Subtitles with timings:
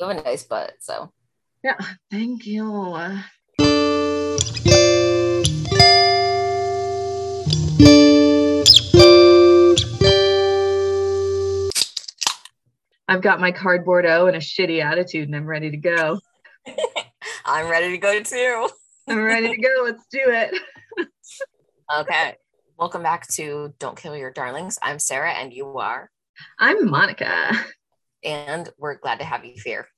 [0.00, 1.12] You have a nice butt, so
[1.62, 1.78] Yeah,
[2.10, 2.64] thank you.
[13.06, 16.18] I've got my cardboard O and a shitty attitude, and I'm ready to go.
[17.44, 18.68] I'm ready to go too.
[19.06, 19.82] I'm ready to go.
[19.84, 20.54] Let's do it.
[21.94, 22.34] Okay.
[22.78, 24.78] Welcome back to Don't Kill Your Darlings.
[24.80, 26.10] I'm Sarah and you are.
[26.58, 27.52] I'm Monica.
[28.24, 29.88] And we're glad to have you here.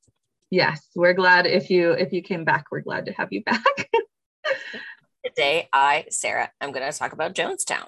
[0.51, 3.65] Yes, we're glad if you if you came back, we're glad to have you back.
[5.25, 7.87] Today, I, Sarah, I'm going to talk about Jonestown.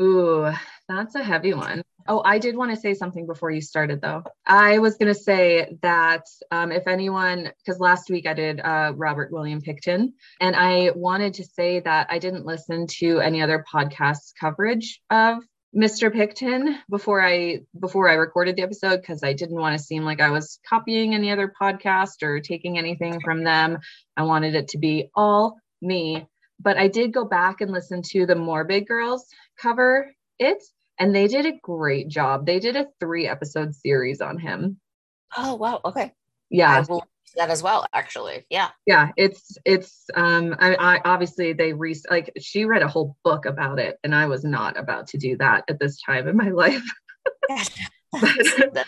[0.00, 0.50] Ooh,
[0.88, 1.82] that's a heavy one.
[2.06, 4.24] Oh, I did want to say something before you started, though.
[4.46, 8.92] I was going to say that um, if anyone, because last week I did uh,
[8.94, 13.64] Robert William Pickton, and I wanted to say that I didn't listen to any other
[13.72, 15.38] podcasts coverage of
[15.74, 16.14] Mr.
[16.14, 20.20] Pickton before I before I recorded the episode because I didn't want to seem like
[20.20, 23.78] I was copying any other podcast or taking anything from them.
[24.16, 26.26] I wanted it to be all me.
[26.60, 29.26] But I did go back and listen to the Morbid Girls
[29.60, 30.62] cover it
[30.98, 32.46] and they did a great job.
[32.46, 34.78] They did a three episode series on him.
[35.36, 35.80] Oh, wow.
[35.84, 36.12] Okay.
[36.50, 36.72] Yeah.
[36.72, 37.04] I will
[37.36, 38.44] that as well, actually.
[38.50, 38.68] Yeah.
[38.86, 39.10] Yeah.
[39.16, 43.78] It's, it's, um, I, I obviously they re like she read a whole book about
[43.78, 46.82] it and I was not about to do that at this time in my life.
[48.72, 48.86] but,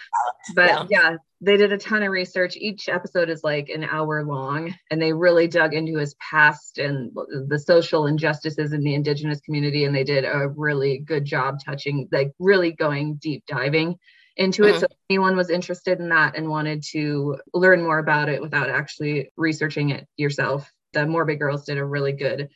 [0.54, 0.86] but Yeah.
[0.90, 2.56] yeah, they did a ton of research.
[2.56, 7.10] Each episode is like an hour long, and they really dug into his past and
[7.48, 9.84] the social injustices in the indigenous community.
[9.84, 13.96] And they did a really good job touching, like, really going deep diving
[14.36, 14.74] into it.
[14.74, 14.80] Mhm.
[14.80, 18.68] So, if anyone was interested in that and wanted to learn more about it without
[18.68, 22.48] actually researching it yourself, the Morbid Girls did a really good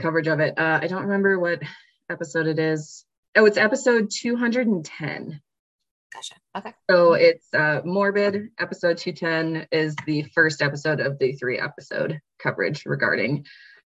[0.00, 0.58] coverage of it.
[0.58, 1.62] Uh, I don't remember what
[2.10, 3.04] episode it is.
[3.36, 5.40] Oh, it's episode 210.
[6.12, 6.34] Gotcha.
[6.56, 6.72] Okay.
[6.88, 12.86] So it's uh, Morbid, episode 210 is the first episode of the three episode coverage
[12.86, 13.44] regarding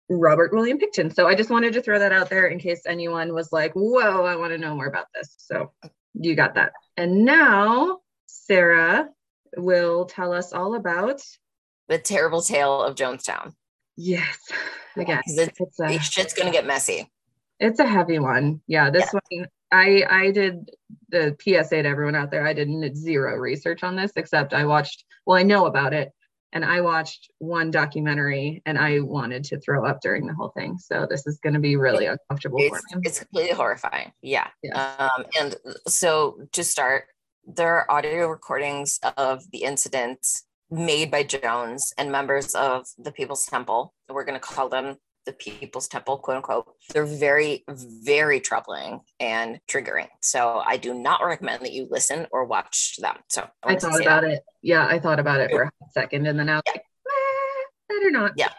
[0.08, 1.14] Robert William Pickton.
[1.14, 4.24] So I just wanted to throw that out there in case anyone was like, whoa,
[4.24, 5.34] I want to know more about this.
[5.38, 5.72] So
[6.18, 6.72] you got that.
[6.96, 9.08] And now Sarah
[9.56, 11.22] will tell us all about,
[11.88, 13.54] The terrible tale of Jonestown.
[13.96, 14.38] yes,
[14.96, 17.10] again, 'Cause it's- it's a, This shit's going to get messy.
[17.60, 18.60] it's a heavy one.
[18.66, 20.70] Yeah, this one, I, I did
[21.08, 22.46] the PSA to everyone out there.
[22.46, 26.12] I did zero research on this, except I watched, well, I know about it.
[26.56, 30.78] And I watched one documentary and I wanted to throw up during the whole thing.
[30.78, 33.02] So this is going to be really uncomfortable for me.
[33.04, 34.10] it's completely horrifying.
[34.22, 34.48] Yeah.
[34.62, 34.74] Yes.
[34.98, 35.56] Um, and
[35.86, 37.08] so to start,
[37.46, 43.44] there are audio recordings of the incidents made by Jones and members of the People's
[43.44, 43.92] Temple.
[44.08, 46.66] We're going to call them the People's Temple, quote unquote.
[46.92, 50.08] They're very, very troubling and triggering.
[50.22, 53.16] So I do not recommend that you listen or watch them.
[53.28, 54.40] So I thought about it.
[54.62, 56.72] Yeah, I thought about it for a second and then I was Yeah.
[56.72, 57.62] like, eh,
[57.94, 58.32] better not.
[58.36, 58.52] Yeah.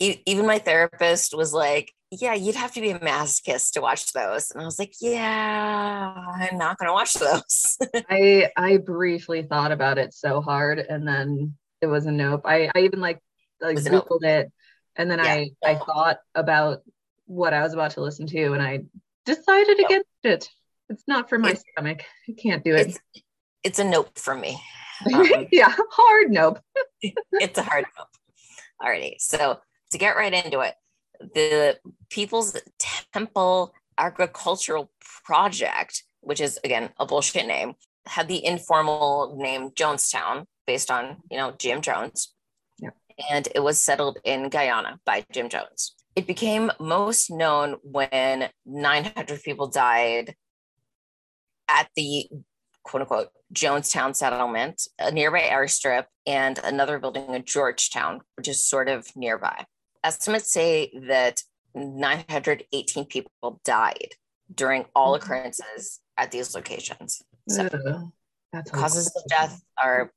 [0.00, 4.12] E- Even my therapist was like, yeah, you'd have to be a masochist to watch
[4.14, 4.50] those.
[4.50, 7.76] And I was like, yeah, I'm not going to watch those.
[8.08, 12.42] I I briefly thought about it so hard and then it was a nope.
[12.44, 13.20] I, I even like
[13.60, 14.08] like a nope.
[14.08, 14.52] googled it
[14.98, 15.32] and then Yeah.
[15.32, 16.82] I I thought about
[17.26, 18.80] what I was about to listen to and I
[19.24, 20.48] decided against it.
[20.88, 22.02] It's not for my It's- stomach.
[22.28, 22.88] I can't do it.
[22.88, 22.98] it's
[23.64, 24.60] it's a nope for me.
[25.14, 26.58] um, yeah, hard nope.
[27.32, 28.08] It's a hard nope.
[28.82, 29.14] Alrighty.
[29.18, 29.60] So
[29.92, 30.74] to get right into it,
[31.20, 31.78] the
[32.10, 32.56] People's
[33.12, 34.90] Temple Agricultural
[35.24, 37.74] Project, which is again a bullshit name,
[38.06, 42.32] had the informal name Jonestown based on you know Jim Jones.
[43.30, 45.94] And it was settled in Guyana by Jim Jones.
[46.14, 50.34] It became most known when 900 people died
[51.68, 52.28] at the
[52.82, 58.88] quote unquote Jonestown settlement, a nearby airstrip, and another building in Georgetown, which is sort
[58.88, 59.64] of nearby.
[60.04, 61.42] Estimates say that
[61.74, 64.14] 918 people died
[64.52, 65.22] during all Mhm.
[65.22, 67.22] occurrences at these locations.
[67.48, 68.10] So the
[68.70, 70.12] causes of death are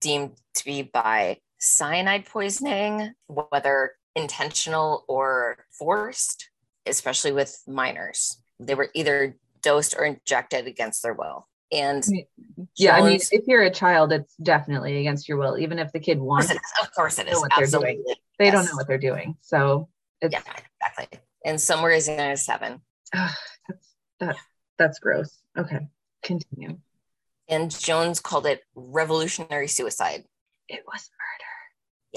[0.00, 6.50] deemed to be by cyanide poisoning, whether intentional or forced,
[6.86, 8.40] especially with minors.
[8.60, 11.46] They were either dosed or injected against their will.
[11.70, 12.02] And
[12.76, 16.00] Yeah, I mean, if you're a child, it's definitely against your will, even if the
[16.00, 16.86] kid Of wants course it, it is.
[16.86, 17.38] Of course it is.
[17.40, 17.94] what they're Absolutely.
[17.96, 18.14] doing.
[18.38, 19.36] they don't know what they're doing.
[19.42, 19.88] So
[20.20, 20.40] it's Yeah,
[20.80, 21.20] exactly.
[21.44, 22.80] And somewhere is raising at seven.
[23.14, 23.30] ugh,
[23.68, 24.36] that's that
[24.78, 25.38] that's gross.
[25.56, 25.86] Okay,
[26.22, 26.78] continue.
[27.48, 30.24] And Jones called it revolutionary suicide.
[30.68, 31.47] It was murder.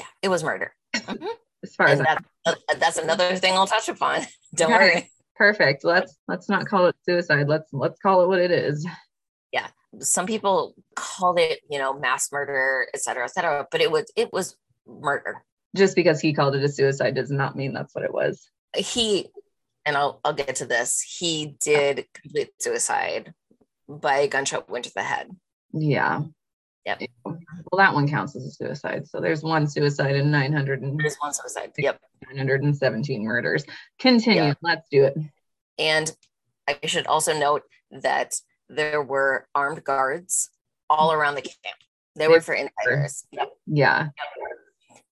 [0.01, 0.73] Yeah, it was murder.
[0.95, 1.27] Mhm.
[1.63, 2.15] As far as And I
[2.45, 4.21] that, that- that's another thing I'll touch upon.
[4.55, 4.79] Don't Okay.
[4.93, 5.11] worry.
[5.35, 5.83] perfect.
[5.83, 7.47] Let's let's not call it suicide.
[7.47, 8.85] Let's let's call it what it is.
[9.51, 9.67] Yeah.
[9.99, 14.11] Some people called it, you know, mass murder, et cetera, et cetera, but it was
[14.15, 14.55] it was
[14.87, 15.43] murder.
[15.75, 18.49] Just because he called it a suicide does not mean that's what it was.
[18.75, 19.29] He
[19.85, 21.01] and I'll I'll get to this.
[21.01, 23.33] He did complete suicide
[23.87, 25.29] by a gunshot wound to the head.
[25.73, 26.21] Yeah.
[26.85, 27.01] Yep.
[27.25, 27.37] Oh,
[27.71, 29.07] well, that one counts as a suicide.
[29.07, 31.71] So there's one suicide and 900 and There's one suicide.
[31.77, 31.99] Yep.
[32.33, 33.65] 917 murders.
[33.99, 34.43] Continue.
[34.43, 34.53] Yeah.
[34.61, 35.17] Let's do it.
[35.77, 36.11] And
[36.67, 38.35] I should also note that
[38.69, 40.49] there were armed guards
[40.89, 41.19] all mm-hmm.
[41.19, 41.77] around the camp.
[42.15, 43.25] They were for insiders.
[43.31, 43.51] Yep.
[43.67, 44.07] Yeah.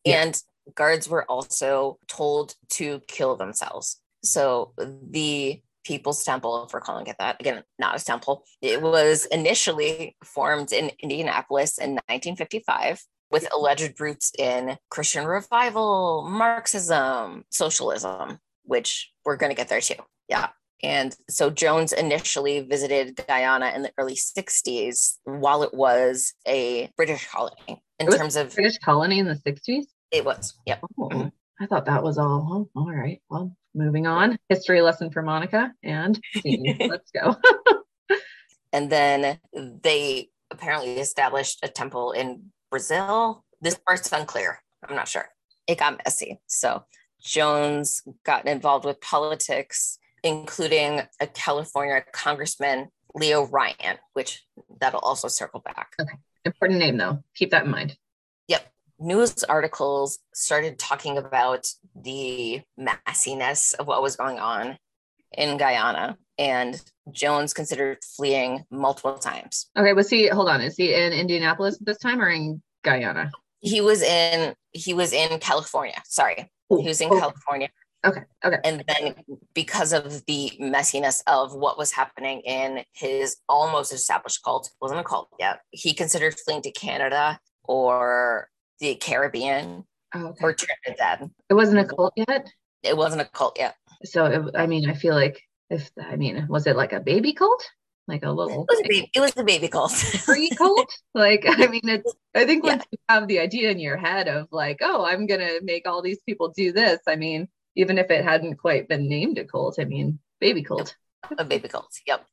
[0.06, 0.24] Yeah.
[0.24, 0.42] And
[0.76, 4.02] guards were also told to kill themselves.
[4.24, 9.26] So the People's Temple, if we're calling it that, again, not a temple, it was
[9.26, 19.12] initially formed in Indianapolis in 1955 with alleged roots in Christian revival, Marxism, socialism, which
[19.26, 19.96] we're going to get there too.
[20.28, 20.50] Yeah.
[20.84, 27.28] And so Jones initially visited Guyana in the early 60s while it was a British
[27.28, 29.86] colony in terms of British colony in the 60s.
[30.12, 30.54] it was.
[30.68, 30.82] Yep.
[31.00, 31.32] Oh.
[31.60, 32.70] I thought that was all.
[32.76, 33.22] Oh, all right.
[33.30, 34.38] Well, moving on.
[34.48, 36.20] History lesson for Monica and.
[36.80, 37.36] Let's go.
[38.72, 43.44] And then they apparently established a temple in Brazil.
[43.62, 44.62] This part's unclear.
[44.88, 45.28] I'm not sure.
[45.68, 46.40] It got messy.
[46.48, 46.84] So
[47.22, 54.46] Jones got involved with politics, including a California congressman, Leo Ryan, which
[54.80, 55.94] that'll also circle back.
[56.00, 56.14] Okay.
[56.46, 57.24] Important name though.
[57.36, 57.98] Keep that in mind.
[58.48, 58.72] Yep.
[59.00, 64.78] News articles started talking about the messiness of what was going on
[65.38, 66.82] in Guyana, and
[67.12, 69.70] Jones considered fleeing multiple times.
[69.78, 70.28] Okay, was he?
[70.28, 70.62] Hold on.
[70.62, 73.32] Is he in Indianapolis at this time or in Guyana?
[73.62, 76.02] He was in he was in California.
[76.06, 77.70] Sorry, he was in Oh, California,
[78.06, 78.22] Okay.
[78.46, 78.58] Okay.
[78.64, 79.16] and then
[79.54, 85.04] because of the messiness of what was happening in his almost established cult, wasn't a
[85.04, 85.60] cult yet.
[85.72, 88.50] He considered fleeing to Canada or
[88.80, 90.44] the Caribbean Oh, okay.
[90.44, 91.30] or Trinidad.
[91.50, 91.96] It wasn't a mm-hmm.
[91.96, 92.48] cult yet.
[92.82, 93.76] It wasn't a cult yet.
[94.06, 95.40] So it, I mean, I feel like
[95.70, 97.64] if I mean, was it like a baby cult,
[98.08, 99.94] like a It little was a baby, it was the baby cult.
[100.26, 100.90] pre cult?
[101.14, 102.12] like I mean, it's.
[102.34, 102.72] I think Yeah.
[102.78, 106.02] once you have the idea in your head of like, oh, I'm gonna make all
[106.02, 107.00] these people do this.
[107.08, 110.96] I mean, even if it hadn't quite been named a cult, I mean, baby cult.
[111.38, 111.92] a baby cult.
[112.08, 112.26] Yep.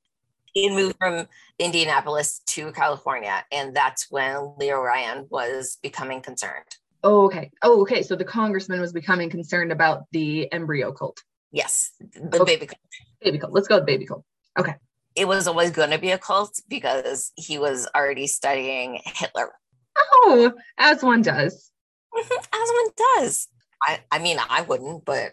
[0.56, 1.26] He moved from
[1.58, 6.64] Indianapolis to California, and that's when Leo Ryan was becoming concerned.
[7.04, 7.50] Oh, okay.
[7.60, 8.02] Oh, okay.
[8.02, 11.22] So the congressman was becoming concerned about the embryo cult,
[11.52, 12.56] Yes, the Okay.
[12.56, 12.80] baby cult.
[13.20, 13.52] baby cult.
[13.52, 14.24] Let's go with baby cult.
[14.58, 14.76] Okay.
[15.14, 19.52] It was always going to be a cult because he was already studying Hitler,
[19.98, 21.70] Oh, as one does.
[22.14, 23.48] Mm-hmm, as one does.
[23.82, 25.32] I, I mean, I wouldn't, but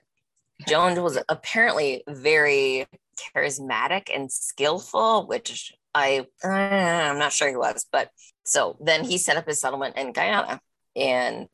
[0.67, 2.87] Jones was apparently very
[3.35, 8.09] charismatic and skillful, which I uh, I'm not sure he was, but
[8.45, 10.59] so then he set up his settlement in Guyana
[10.95, 11.47] and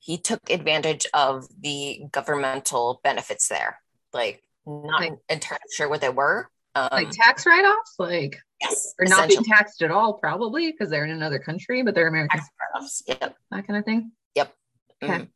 [0.00, 3.80] he took advantage of the governmental benefits there.
[4.12, 6.48] Like not Like- entirely sure what they were.
[6.76, 11.04] Um, Like tax write-offs, like yes, or not being taxed at all, probably because they're
[11.04, 12.40] in another country, but they're American.
[12.40, 13.02] tax write-offs.
[13.06, 13.36] Yep.
[13.52, 14.10] That kind of thing.
[14.34, 14.54] Yep.
[15.02, 15.12] Okay.
[15.12, 15.28] Mhm.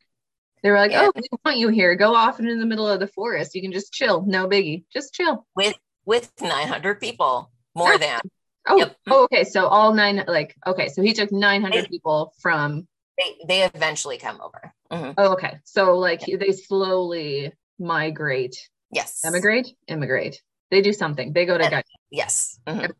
[0.63, 1.07] They were like, Yeah.
[1.07, 1.95] "Oh, we want you here.
[1.95, 3.55] Go off into the middle of the forest.
[3.55, 4.23] You can just chill.
[4.25, 4.83] No biggie.
[4.91, 5.75] Just chill." With
[6.05, 8.19] with 900 people, more than
[8.67, 8.95] Oh, Yep.
[9.09, 9.43] oh, okay.
[9.45, 10.89] So all nine, like, okay.
[10.89, 11.87] So he took 900 Hey.
[11.87, 12.87] people from.
[13.17, 14.73] they, they eventually come over.
[14.91, 15.13] Mhm.
[15.17, 15.59] Oh, okay.
[15.65, 19.21] So like they slowly migrate, Yes.
[19.25, 20.41] emigrate, immigrate.
[20.71, 21.33] They do something.
[21.33, 21.63] They go to.
[21.63, 21.69] Yeah.
[21.69, 21.83] Guyana.
[22.11, 22.59] Yes.
[22.67, 22.91] Mhm.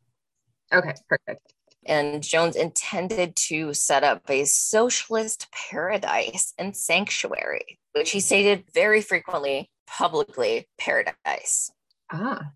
[0.73, 1.53] Okay, perfect.
[1.89, 9.01] And Jones intended to set up a socialist paradise and sanctuary, which he stated very
[9.01, 11.71] frequently publicly paradise.
[12.11, 12.51] Ah,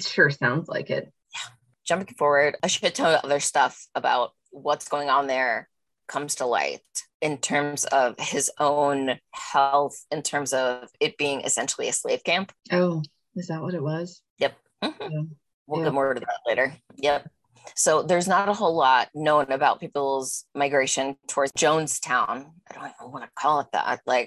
[0.00, 1.12] sure sounds like it.
[1.34, 1.50] Yeah.
[1.86, 5.68] Jumping forward, a shit ton of other stuff about what's going on there
[6.08, 6.80] comes to light
[7.20, 12.52] in terms of his own health, in terms of it being essentially a slave camp.
[12.72, 13.02] Oh,
[13.36, 14.22] is that what it was?
[14.40, 14.50] Mhm.
[14.80, 15.22] Yeah.
[15.66, 15.84] We'll Yeah.
[15.86, 16.74] get more to that later.
[16.96, 17.28] Yep.
[17.76, 22.50] So there's not a whole lot known about people's migration towards Jonestown.
[22.70, 24.00] I don't even want to call it that.
[24.06, 24.26] Like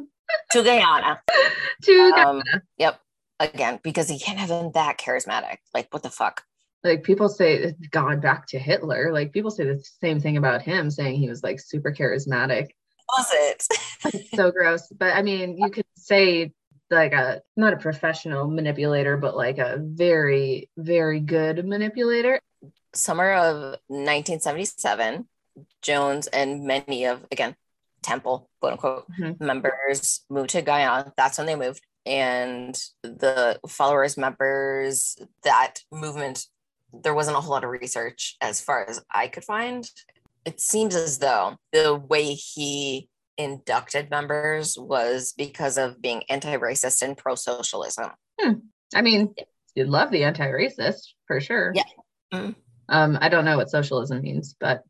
[0.52, 1.20] to Guyana.
[1.82, 2.42] to Um,
[2.78, 3.00] yep.
[3.38, 5.56] Again, because he can't have been that charismatic.
[5.72, 6.44] Like, what the fuck?
[6.82, 9.12] like people say it's gone back to Hitler.
[9.12, 12.68] Like people say the same thing about him, saying he was like super charismatic.
[13.16, 14.28] Was it?
[14.34, 14.88] So gross.
[14.96, 16.52] But I mean, you could say
[16.90, 22.40] like a not a professional manipulator, but like a very, very good manipulator.
[22.94, 25.28] Summer of 1977,
[25.82, 27.54] Jones and many of, again,
[28.02, 29.40] Temple, quote unquote, Mhm.
[29.40, 31.12] members moved to Guyana.
[31.16, 31.84] That's when they moved.
[32.06, 36.46] And the followers, members, that movement
[36.92, 39.88] there wasn't a whole lot of research as far as I could find.
[40.44, 47.16] It seems as though the way he inducted members was because of being anti-racist and
[47.16, 48.10] pro-socialism.
[48.92, 49.34] I mean,
[49.76, 51.72] you'd love the anti-racist for sure.
[51.76, 51.84] Yeah.
[52.32, 52.56] Mhm.
[52.90, 54.82] Um, I don't know what socialism means, but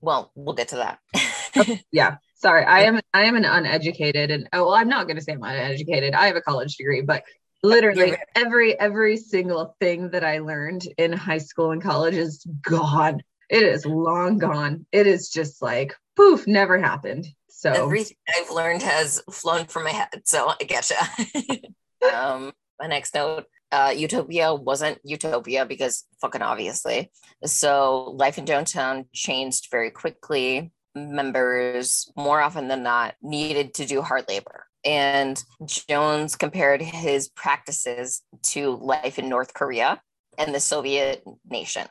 [0.00, 1.82] Well, we'll get to that.
[1.90, 2.16] yeah.
[2.36, 5.42] Sorry, I am I am an uneducated and oh well, I'm not gonna say I'm
[5.42, 6.14] uneducated.
[6.14, 7.24] I have a college degree, but
[7.64, 13.22] literally every every single thing that I learned in high school and college is gone.
[13.50, 14.86] It is long gone.
[14.92, 17.26] It is just like poof, never happened.
[17.48, 21.64] So Everything I've learned has flown from my head, so I getcha.
[22.14, 27.10] um, my next note: uh, Utopia wasn't Utopia because fucking obviously.
[27.44, 30.72] So life in downtown changed very quickly.
[30.94, 34.66] Members, more often than not, needed to do hard labor.
[34.84, 40.00] And Jones compared his practices to life in North Korea
[40.38, 41.86] and the Soviet nation.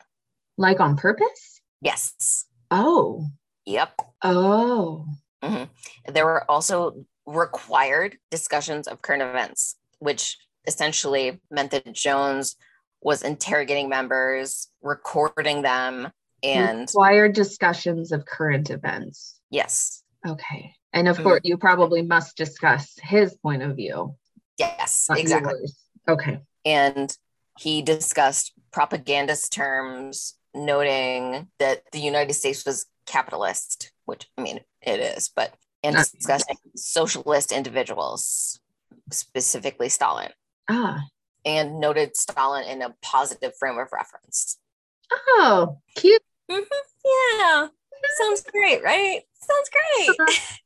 [0.56, 1.60] like on purpose?
[1.80, 2.46] Yes.
[2.70, 3.26] Oh.
[3.66, 3.92] Yep.
[4.22, 5.06] Oh.
[6.06, 12.54] There were also required discussions of current events, which essentially meant that Jones
[13.02, 16.12] was interrogating members, recording them,
[16.44, 19.40] and required discussions of current events.
[19.50, 20.74] yes, Okay.
[20.92, 21.22] And of Mhm.
[21.22, 24.16] course, you probably must discuss his point of view.
[24.58, 25.54] yes, exactly.
[25.60, 25.76] yours.
[26.08, 26.40] Okay.
[26.64, 27.16] And
[27.58, 34.98] he discussed propagandist terms, noting that the United States was capitalist, which I mean, it
[35.00, 38.58] is, but and discussing socialist individuals,
[39.12, 40.32] specifically Stalin.
[40.68, 41.02] Ah.
[41.44, 44.58] and noted Stalin in a positive frame of reference.
[45.10, 46.22] Oh, cute.
[46.48, 47.68] Yeah,
[48.18, 49.22] sounds great, right?
[49.34, 50.38] Sounds great.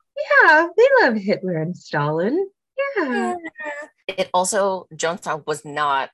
[0.44, 2.46] Yeah, they love Hitler and Stalin.
[2.98, 3.36] Yeah.
[4.06, 6.10] It also, Jonestown was not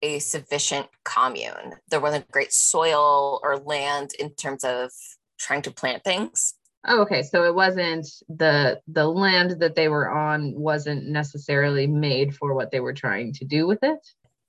[0.00, 1.74] a sufficient commune.
[1.90, 4.90] There wasn't great soil or land in terms of
[5.38, 6.54] trying to plant things.
[6.86, 7.22] Oh, okay.
[7.22, 12.70] So it wasn't the the land that they were on wasn't necessarily made for what
[12.70, 14.00] they were trying to do with it.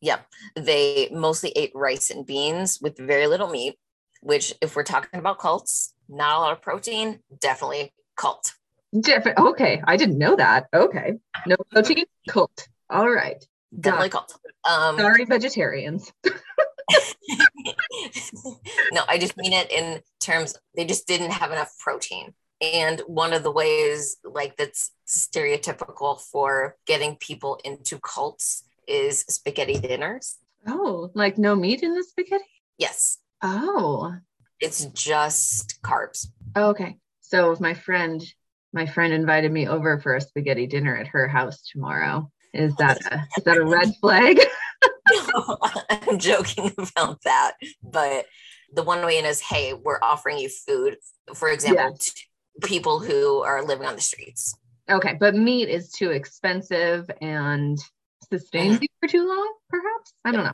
[0.02, 0.26] Yep.
[0.56, 3.78] They mostly ate rice and beans with very little meat,
[4.22, 8.54] which, if we're talking about cults, not a lot of protein, definitely cult.
[9.00, 9.38] Different.
[9.40, 10.68] Okay, I didn't know that.
[10.74, 11.14] Okay,
[11.48, 12.06] no protein.
[12.28, 12.68] Cult.
[12.90, 13.44] All right.
[13.80, 14.38] Definitely cult.
[14.70, 14.98] Um.
[14.98, 16.12] Sorry, vegetarians.
[18.92, 22.34] no, I just mean it in terms they just didn't have enough protein.
[22.62, 29.80] And one of the ways like that's stereotypical for getting people into cults is spaghetti
[29.80, 30.38] dinners.
[30.68, 32.44] Oh, like no meat in the spaghetti.
[32.78, 34.14] Yes, Oh.
[34.60, 36.28] it's just carbs.
[36.56, 36.98] Oh, okay.
[37.22, 38.24] So if my friend
[38.76, 42.32] my friend invited me over for a spaghetti dinner at her house tomorrow.
[42.54, 44.40] Is that a, is that a red flag?
[45.90, 48.26] I'm joking about that, but
[48.74, 50.98] the one way in is hey, we're offering you food,
[51.34, 52.12] for example, to
[52.68, 54.56] people who are living on the streets.
[54.90, 57.78] Okay, but meat is too expensive and
[58.32, 60.14] sustains you for too long, perhaps?
[60.26, 60.52] I don't know.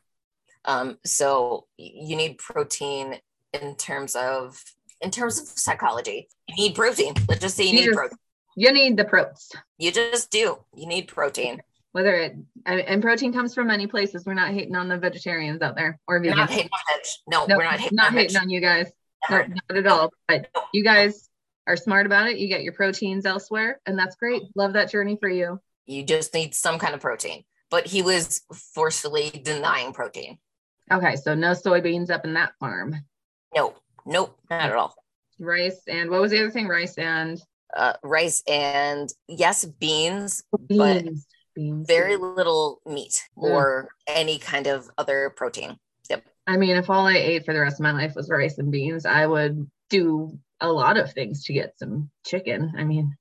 [0.65, 3.15] Um, so you need protein
[3.53, 4.61] in terms of
[5.01, 6.27] in terms of psychology.
[6.49, 7.13] You need protein.
[7.27, 8.17] Let's just say you You need just- protein.
[8.55, 9.61] You need the protein.
[9.77, 10.57] You just do.
[10.75, 11.61] You need protein.
[11.91, 14.25] Whether it and protein comes from many places.
[14.25, 16.35] We're not hating on the vegetarians out there or vegans.
[16.35, 17.05] not hating on veg.
[17.27, 18.91] No, No, we're not hating not on hating on you guys.
[19.29, 20.13] No, not at all.
[20.27, 21.27] But you guys
[21.67, 22.37] are smart about it.
[22.37, 24.43] You get your proteins elsewhere, and that's great.
[24.55, 25.59] Love that journey for you.
[25.87, 27.43] You just need some kind of protein.
[27.71, 28.41] But he was
[28.73, 30.37] forcefully denying protein.
[30.91, 32.95] Okay, so no soybeans up in that farm.
[33.55, 33.73] No,
[34.05, 34.95] nope, not at all.
[35.39, 36.67] Rice and what was the other thing?
[36.67, 37.41] Rice and
[37.75, 40.67] Uh, rice and yes, beans, but
[41.03, 41.27] beans.
[41.59, 41.87] Beans.
[41.87, 43.43] very little meat Mm.
[43.43, 45.77] or any kind of other protein.
[46.09, 46.23] Yep.
[46.47, 48.71] I mean, if all I ate for the rest of my life was rice and
[48.71, 52.73] beans, I would do a lot of things to get some chicken.
[52.77, 53.15] I mean,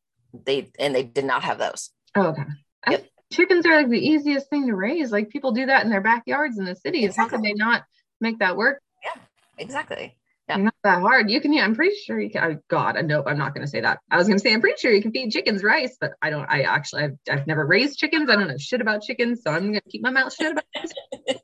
[0.45, 1.91] They and they did not have those.
[2.15, 2.43] oh, okay.
[2.87, 5.11] I- chickens are like the easiest thing to raise.
[5.13, 7.17] Like people do that in their backyards in the cities.
[7.17, 7.85] How could they not
[8.21, 8.81] make that work?
[9.05, 9.21] Yeah,
[9.59, 10.17] exactly.
[10.49, 10.57] Yeah.
[10.57, 11.31] Not that hard.
[11.31, 12.43] You can, yeah, I'm pretty sure you can.
[12.43, 13.99] Oh, God, nope, I'm not going to say that.
[14.11, 16.31] I was going to say, I'm pretty sure you can feed chickens rice, but I
[16.31, 18.31] don't, I actually, I've, I've never raised chickens.
[18.31, 19.43] I don't know shit about chickens.
[19.43, 21.41] So I'm going to keep my mouth shut about it.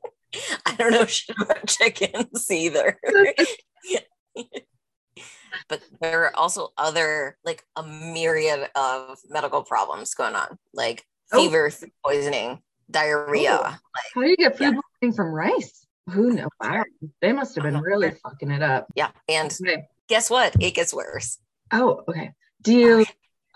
[0.65, 2.97] I don't know shit about chickens either.
[5.69, 11.41] but there are also other like a myriad of medical problems going on, like Oh.
[11.43, 11.71] fever,
[12.05, 12.59] poisoning,
[12.91, 13.59] diarrhea.
[13.63, 13.77] Oh.
[14.13, 14.79] How do you get food Yeah.
[15.01, 15.84] poisoning from rice?
[16.11, 16.49] Who knows?
[16.61, 16.83] Wow.
[17.21, 18.87] They must have been really fucking it up.
[18.95, 19.09] Yeah.
[19.27, 19.87] And Okay.
[20.07, 20.55] guess what?
[20.59, 21.39] It gets worse.
[21.71, 22.31] Oh, okay.
[22.61, 23.05] Do you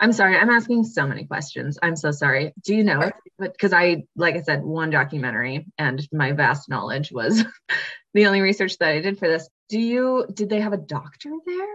[0.01, 0.38] I'm sorry.
[0.38, 1.77] I'm asking so many questions.
[1.84, 2.53] I'm so sorry.
[2.63, 3.12] Do you know?
[3.38, 7.44] But because I, like I said, one documentary and my vast knowledge was
[8.13, 9.50] the only research that I did for this.
[9.68, 10.25] Do you?
[10.34, 11.68] Did they have a doctor there?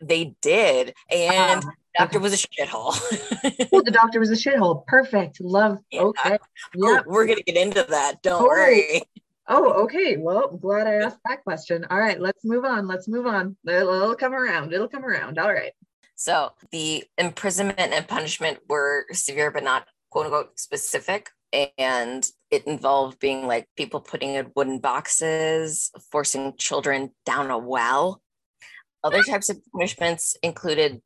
[0.00, 2.22] They did, and Ah, doctor okay.
[2.22, 2.94] was a shithole.
[3.72, 4.86] Oh, the doctor was a shithole.
[4.86, 5.40] Perfect.
[5.42, 5.78] Love.
[5.90, 6.00] Yeah.
[6.00, 6.38] Okay.
[6.82, 7.00] Oh, Yeah.
[7.04, 8.22] we're gonna get into that.
[8.22, 8.46] Don't Oh.
[8.46, 9.02] worry.
[9.48, 10.16] Oh, okay.
[10.16, 11.86] Well, I'm glad I asked that question.
[11.90, 12.88] All right, let's move on.
[12.88, 13.56] Let's move on.
[13.66, 14.72] It'll, it'll come around.
[14.72, 15.38] It'll come around.
[15.38, 15.72] All right.
[16.16, 21.30] So the imprisonment and punishment were severe, but not quote unquote specific.
[21.78, 28.20] And it involved being like people putting in wooden boxes, forcing children down a well.
[29.04, 31.00] Other types of punishments included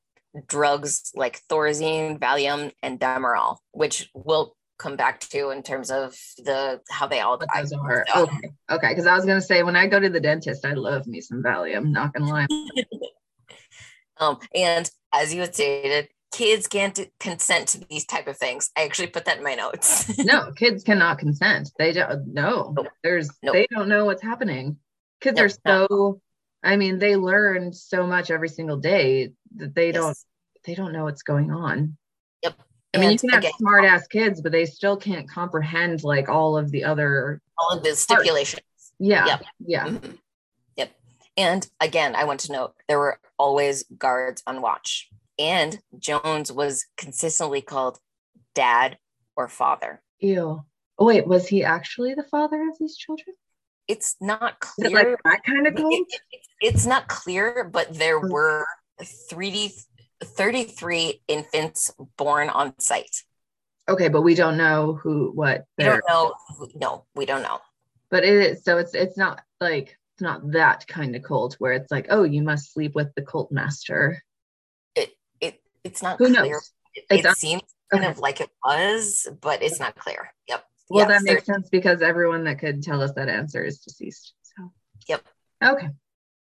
[0.47, 6.81] drugs like Thorazine, Valium, and Demerol, which we'll come back to in terms of the
[6.91, 7.65] how they all What died.
[7.65, 8.05] those are.
[8.15, 8.51] So- Okay.
[8.71, 8.89] Okay.
[8.89, 11.43] Because I was gonna say when I go to the dentist, I love me some
[11.43, 11.91] Valium.
[11.91, 12.47] Not gonna lie.
[14.19, 18.71] Um, and as you had stated, kids can't consent to these type of things.
[18.77, 20.19] I actually put that in my notes.
[20.25, 21.71] no, kids cannot consent.
[21.79, 22.27] They don't.
[22.35, 22.89] No, Nope.
[23.03, 23.31] there's.
[23.43, 23.55] Nope.
[23.55, 24.77] They don't know what's happening.
[25.23, 26.21] Kids Nope, are so.
[26.63, 30.17] I mean, they learn so much every single day that they don't.
[30.67, 31.97] They don't know what's going on.
[32.94, 36.28] I mean, you can have again, smart ass kids, but they still can't comprehend like
[36.28, 37.40] all of the other.
[37.59, 38.62] all of the stipulations.
[38.99, 39.26] Yeah.
[39.26, 39.42] Yep.
[39.66, 39.87] Yeah.
[39.87, 40.18] Mhm.
[40.76, 40.90] Yep.
[41.37, 45.09] And again, I want to note there were always guards on watch.
[45.38, 47.99] And Jones was consistently called
[48.54, 48.99] dad
[49.37, 50.02] or father.
[50.18, 50.64] Ew.
[50.99, 53.35] Oh, wait, was he actually the father of these children?
[53.88, 55.11] It's not Is it clear.
[55.11, 55.75] like that kind of?
[55.76, 58.30] It- it- it's not clear, but there Mm.
[58.30, 58.66] were
[59.02, 59.73] 3D,
[60.23, 63.23] 33 infants born on site.
[63.89, 65.65] Okay, but we don't know who, what.
[65.79, 66.35] We don't know.
[66.75, 67.59] No, we don't know.
[68.11, 71.73] But it is so it's it's not like it's not that kind of cult where
[71.73, 74.23] it's like, oh, you must sleep with the cult master.
[74.95, 76.53] It it it's not Who clear.
[76.53, 76.73] knows?
[76.95, 78.11] It, it seems kind okay.
[78.11, 80.33] of like it was, but it's not clear.
[80.49, 80.65] Yep.
[80.89, 84.35] Well, Yep, that makes sense because everyone that could tell us that answer is deceased.
[84.43, 84.73] So
[85.09, 85.23] Yep.
[85.62, 85.89] Okay.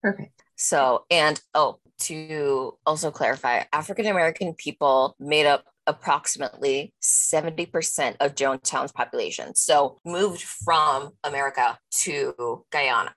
[0.02, 0.42] Perfect.
[0.56, 8.92] So, and oh, to also clarify, African American people made up approximately 70% of Jonestown's
[8.92, 9.54] population.
[9.54, 13.14] So, moved from America to Guyana.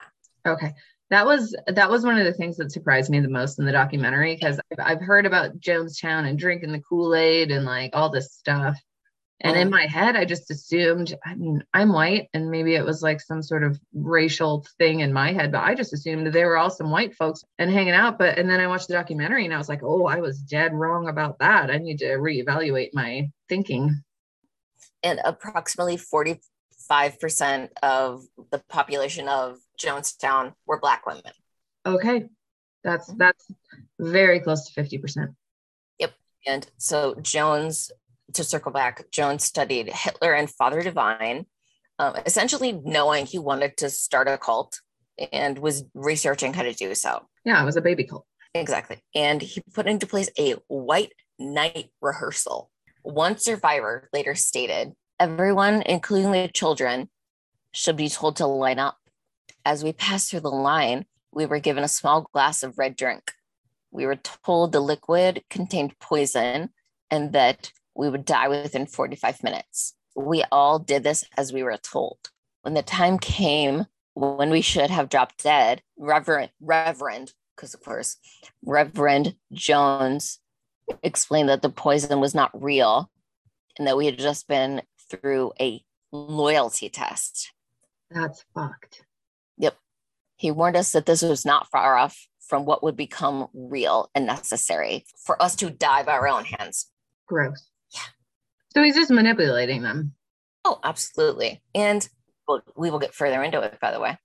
[0.47, 0.73] Okay.
[1.10, 3.71] That was that was one of the things that surprised me the most in the
[3.71, 8.34] documentary because I've, I've heard about Jonestown and drinking the Kool-Aid and like all this
[8.34, 8.77] stuff.
[9.41, 9.71] And in Mhm.
[9.71, 13.41] my head, I just assumed, I mean, I'm white and maybe it was like some
[13.41, 16.69] sort of racial thing in my head, but I just assumed that they were all
[16.69, 18.17] some white folks and hanging out.
[18.17, 20.73] But and then I watched the documentary and I was like, oh, I was dead
[20.73, 21.71] wrong about that.
[21.71, 24.04] I need to reevaluate my thinking.
[25.04, 31.32] And approximately 45% of the population of Jonestown were Black women.
[31.86, 32.28] Okay.
[32.84, 33.17] That's Mhm.
[33.17, 33.52] that's
[33.99, 35.36] very close to 50%.
[35.99, 36.13] Yep.
[36.45, 37.91] And so Jones,
[38.34, 41.46] to circle back, Jones studied Hitler and Father Divine,
[41.98, 44.80] um, essentially knowing he wanted to start a cult
[45.32, 47.28] and was researching how to do so.
[47.46, 48.26] Yeah, it was a baby cult.
[48.54, 49.04] Exactly.
[49.13, 52.72] And he put into place a white night rehearsal.
[53.04, 57.10] One survivor later stated everyone, including the children,
[57.74, 58.98] should be told to line up.
[59.65, 63.34] As we passed through the line, we were given a small glass of red drink.
[63.92, 66.70] We were told the liquid contained poison
[67.12, 69.95] and that we would die within 45 minutes.
[70.15, 72.17] We all did this as we were told.
[72.62, 78.17] When the time came when we should have dropped dead, Reverend, Reverend, because of course,
[78.65, 80.39] Reverend Jones
[81.04, 83.10] explained that the poison was not real
[83.78, 87.54] and that we had just been through a loyalty test.
[88.12, 89.04] That's fucked.
[89.58, 89.78] Yep.
[90.36, 94.25] He warned us that this was not far off from what would become real and
[94.25, 96.88] necessary for us to die by our own hands.
[97.28, 97.68] Gross.
[98.73, 100.13] So he's just manipulating them.
[100.65, 101.62] Oh, absolutely.
[101.73, 102.08] And
[102.47, 104.17] well, we will get further into it, by the way.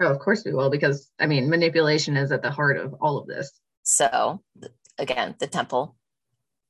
[0.00, 3.18] Oh, of course we will, because I mean, manipulation is at the heart of all
[3.18, 3.50] of this.
[3.82, 4.42] So,
[4.98, 5.96] again, the temple,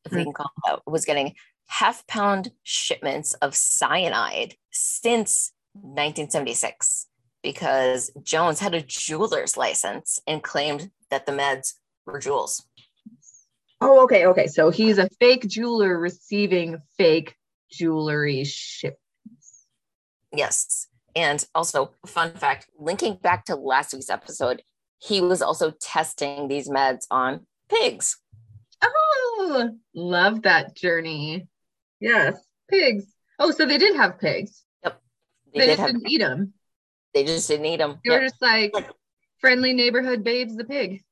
[0.04, 0.24] if we Mm.
[0.24, 1.34] can call it that, was getting
[1.66, 7.06] half pound shipments of cyanide since 1976
[7.42, 11.74] because Jones had a jeweler's license and claimed that the meds
[12.06, 12.64] were jewels.
[13.82, 14.46] Oh, okay, okay.
[14.46, 17.34] So he's a fake jeweler receiving fake
[17.70, 18.98] jewelry ship.
[20.32, 20.86] Yes.
[21.14, 24.62] And also, fun fact linking back to last week's episode,
[24.98, 28.18] he was also testing these meds on pigs.
[28.82, 31.48] Oh, love that journey.
[32.00, 32.40] Yes,
[32.70, 33.04] pigs.
[33.38, 34.64] Oh, so they did have pigs.
[34.82, 34.90] They,
[35.54, 36.52] They, did just have, didn't eat them.
[37.12, 37.98] they just didn't eat them.
[38.04, 38.72] They were just like
[39.38, 41.02] friendly neighborhood babes, the pig.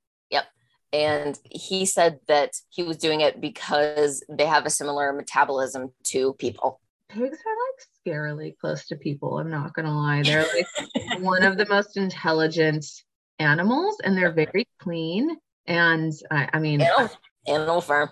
[0.92, 6.34] And he said that he was doing it because they have a similar metabolism to
[6.34, 6.80] people.
[7.08, 9.38] Pigs are like scarily close to people.
[9.38, 10.22] I'm not going to lie.
[10.22, 12.84] They're like one of the most intelligent
[13.38, 15.36] animals and they're very clean.
[15.66, 17.10] And I, I mean, Animal,
[17.46, 18.10] animal farm.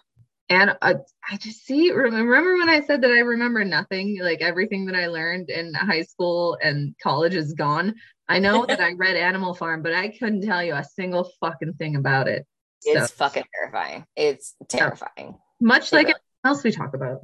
[0.49, 0.95] and uh,
[1.29, 5.07] I just see, remember when I said that I remember nothing, like everything that I
[5.09, 7.95] learned in high school and college is gone.
[8.29, 11.75] I know that I read Animal Farm, but I couldn't tell you a single fucking
[11.75, 12.47] thing about it.
[12.85, 14.05] It's fucking terrifying.
[14.17, 15.37] It's terrifying.
[15.61, 16.15] much like Yeah.
[16.15, 17.21] everything else we talk about.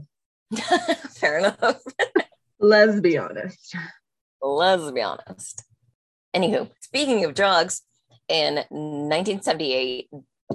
[1.16, 1.80] Fair enough.
[2.60, 3.74] Let's be honest.
[4.42, 5.64] Let's be honest.
[6.34, 7.82] Anywho, speaking of drugs,
[8.28, 10.08] in 1978,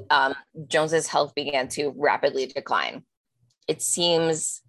[0.10, 0.36] um,
[0.68, 3.04] Jones's health began to rapidly decline.
[3.68, 4.62] It seems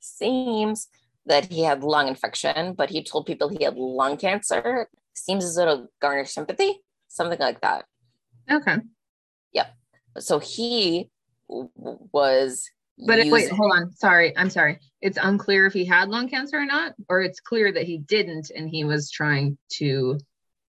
[0.00, 0.88] seems
[1.26, 4.88] that he had lung infection, but he told people he had lung cancer.
[5.14, 7.86] Seems as though to garner sympathy, something like that.
[8.50, 8.76] Okay.
[10.18, 11.10] So he
[11.48, 12.70] was.
[13.06, 13.92] But it, wait, hold on.
[13.92, 14.36] Sorry.
[14.36, 14.78] I'm sorry.
[15.02, 18.50] It's unclear if he had lung cancer or not, or it's clear that he didn't
[18.54, 20.18] and he was trying to.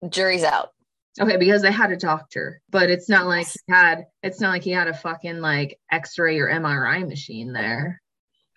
[0.08, 0.70] jury's out.
[1.20, 4.06] Okay, because they had a doctor, but it's not like he had.
[4.24, 8.00] It's not like he had a fucking like X-ray or MRI machine there.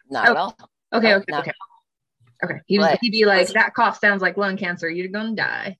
[0.09, 0.31] Not Oh.
[0.31, 0.57] at all.
[0.93, 1.39] Okay, Oh, okay, no.
[1.39, 1.51] okay.
[2.43, 2.59] Okay.
[2.67, 4.89] He was, But- he'd be like, that cough sounds like lung cancer.
[4.89, 5.77] You're gonna die.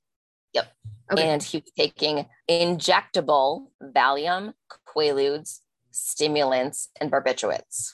[0.53, 0.71] Yep.
[1.13, 1.23] Okay.
[1.29, 4.53] and he was taking injectable Valium,
[4.97, 5.59] Quaaludes,
[5.91, 7.93] stimulants, and barbiturates.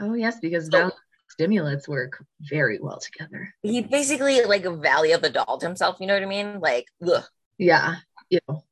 [0.00, 0.90] oh yes, because So-
[1.28, 3.52] stimulants work very well together.
[3.62, 5.98] He basically like Valium the dolled himself.
[6.00, 6.60] You know what I mean?
[6.60, 7.24] Like, ugh.
[7.58, 7.96] Yeah.
[8.32, 8.62] Mm.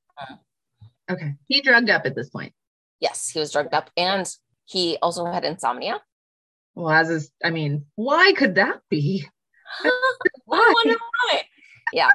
[1.10, 1.34] Okay.
[1.48, 2.54] He drugged up at this point.
[3.00, 4.26] yes, he was drugged up, and
[4.64, 6.00] he also had insomnia.
[6.74, 9.26] Well, as is, I mean, why could that be?
[10.46, 10.84] Why.
[11.92, 12.10] Yeah,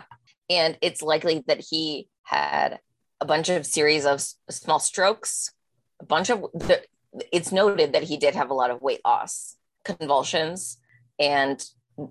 [0.49, 2.79] and it's likely that he had
[3.21, 5.51] a bunch of series of small strokes,
[5.99, 6.41] a bunch of.
[6.53, 6.81] The,
[7.31, 10.77] it's noted that he did have a lot of weight loss, convulsions,
[11.17, 11.63] and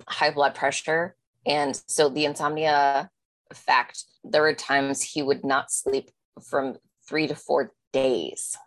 [0.08, 1.14] high blood pressure,
[1.46, 3.10] and so the insomnia
[3.52, 4.04] fact.
[4.24, 6.10] There were times he would not sleep
[6.42, 6.76] from
[7.08, 8.58] three to four days.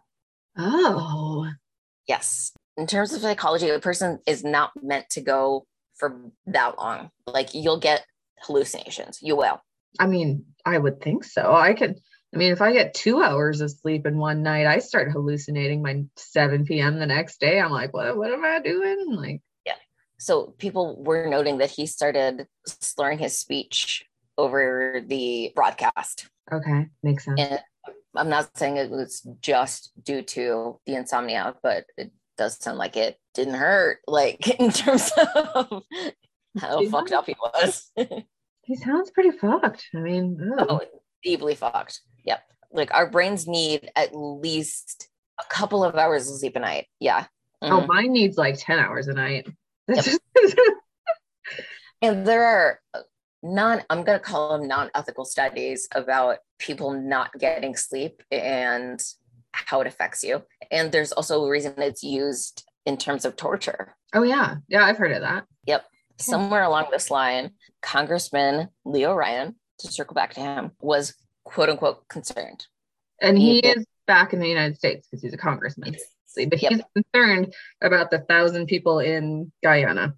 [0.57, 1.47] Oh,
[2.07, 2.51] Yes.
[2.77, 7.09] In terms of psychology, a person is not meant to go for that long.
[7.25, 8.05] Like you'll get
[8.41, 9.19] hallucinations.
[9.21, 9.61] You will.
[9.99, 11.53] I mean, I would think so.
[11.53, 11.99] I could,
[12.33, 15.83] I mean, if I get two hours of sleep in one night, I start hallucinating
[15.83, 16.97] by 7 p.m.
[16.97, 17.59] the next day.
[17.59, 19.05] I'm like, what, what am I doing?
[19.09, 19.75] Like, yeah.
[20.17, 24.05] So people were noting that he started slurring his speech
[24.37, 26.29] over the broadcast.
[26.51, 27.39] okay, makes sense.
[27.39, 27.59] And
[28.15, 32.95] I'm not saying it was just due to the insomnia, but it does sound like
[32.95, 35.83] it didn't hurt, like in terms of
[36.59, 37.91] how fucked up he was.
[38.63, 39.89] He sounds pretty fucked.
[39.95, 40.81] I mean, oh,
[41.23, 42.01] deeply fucked.
[42.25, 42.41] Yep.
[42.71, 45.07] Like our brains need at least
[45.39, 46.87] a couple of hours of sleep a night.
[46.99, 47.25] Yeah.
[47.61, 47.87] oh, Mhm.
[47.87, 49.47] mine needs like 10 hours a night.
[49.87, 50.05] Yep.
[52.01, 52.79] And there are
[53.43, 58.99] non, I'm going to call them non ethical studies about people not getting sleep and
[59.51, 60.41] how it affects you.
[60.71, 63.95] And there's also a reason it's used in terms of torture.
[64.15, 64.55] oh, yeah.
[64.67, 65.45] Yeah, I've heard of that.
[65.67, 65.85] Yep.
[66.17, 67.51] Somewhere along this line,
[67.83, 71.13] Congressman Leo Ryan, to circle back to him, was
[71.43, 72.65] quote unquote concerned.
[73.21, 75.95] And he is back in the United States because he's a congressman.
[76.35, 76.71] But Yep.
[76.71, 80.15] he's concerned about the thousand people in Guyana.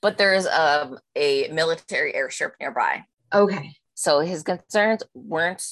[0.00, 3.04] But there's um, a military airstrip nearby.
[3.32, 3.76] Okay.
[3.94, 5.62] So his concerns weren't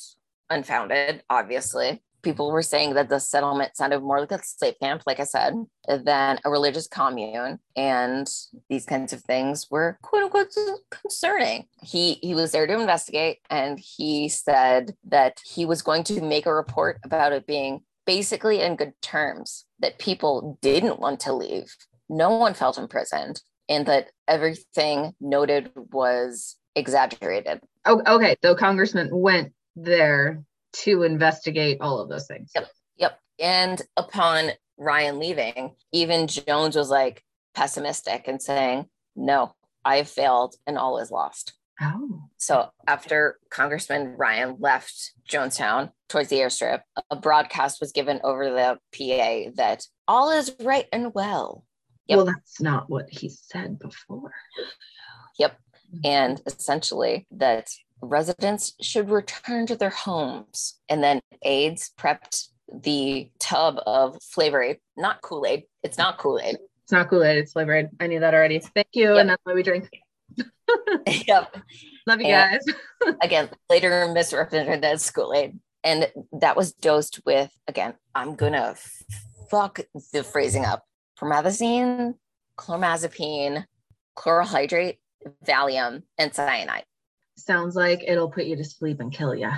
[0.51, 2.03] unfounded, obviously.
[2.23, 5.55] People were saying that the settlement sounded more like a slave camp, like I said,
[5.89, 7.59] than a religious commune.
[7.77, 8.29] And
[8.69, 10.55] these kinds of things were quote unquote
[10.91, 11.67] concerning.
[11.83, 16.47] He he was there to investigate and he said that he was going to make
[16.47, 21.75] a report about it being basically in good terms, that people didn't want to leave.
[22.09, 27.61] No one felt imprisoned, and that everything noted was exaggerated.
[27.85, 28.37] Oh, okay.
[28.43, 32.51] So Congressman went there to investigate all of those things.
[32.55, 32.69] Yep.
[32.99, 33.19] Yep.
[33.41, 37.23] And upon Ryan leaving, even Jones was like
[37.55, 39.55] pessimistic and saying, No,
[39.85, 41.55] I have failed and all is lost.
[41.81, 42.23] Oh.
[42.37, 46.81] So after Congressman Ryan left Jonestown towards the airstrip,
[47.11, 51.65] a broadcast was given over the PA that all is right and well.
[52.07, 52.17] Yep.
[52.17, 54.33] Well, that's not what he said before.
[55.39, 55.57] Yep.
[56.05, 57.69] And essentially that
[58.03, 60.79] residents should return to their homes.
[60.89, 65.65] And then aides prepped the tub of flavor aid, not Kool Aid.
[65.83, 66.57] It's not Kool Aid.
[66.83, 67.39] It's not Kool Aid.
[67.39, 67.91] It's flavored.
[68.01, 68.59] I knew that already.
[68.61, 69.11] Thank you.
[69.11, 69.17] Yep.
[69.19, 69.89] And that's why we drink.
[71.27, 71.55] yep.
[72.07, 72.53] Love you Yeah.
[72.59, 73.15] guys.
[73.23, 75.59] Again, later misrepresented as Kool Aid.
[75.85, 76.11] And
[76.41, 78.77] that was dosed with, again, I'm going to
[79.51, 79.81] fuck
[80.13, 80.85] the phrasing up
[81.21, 82.15] promethazine,
[82.57, 83.65] chlormazepine,
[84.15, 84.99] chloral hydrate,
[85.45, 86.85] Valium, and cyanide.
[87.37, 89.51] Sounds like it'll put you to sleep and kill you.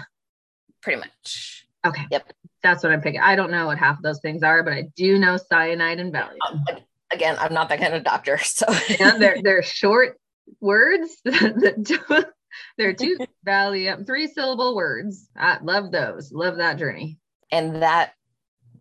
[0.83, 1.67] Pretty much.
[1.87, 2.05] Okay.
[2.11, 2.33] Yep.
[2.63, 3.21] That's what I'm picking.
[3.21, 6.13] I don't know what half of those things are, but I do know cyanide and
[6.13, 6.39] Valium.
[6.49, 6.65] Um,
[7.13, 8.39] again, I'm not that kind of doctor.
[8.45, 8.67] So
[9.01, 10.19] and they're they're short
[10.61, 11.17] words.
[11.25, 12.33] that
[12.79, 15.29] they're two Valium, three syllable words.
[15.37, 16.33] I love those.
[16.33, 17.19] Love that journey.
[17.51, 18.15] And that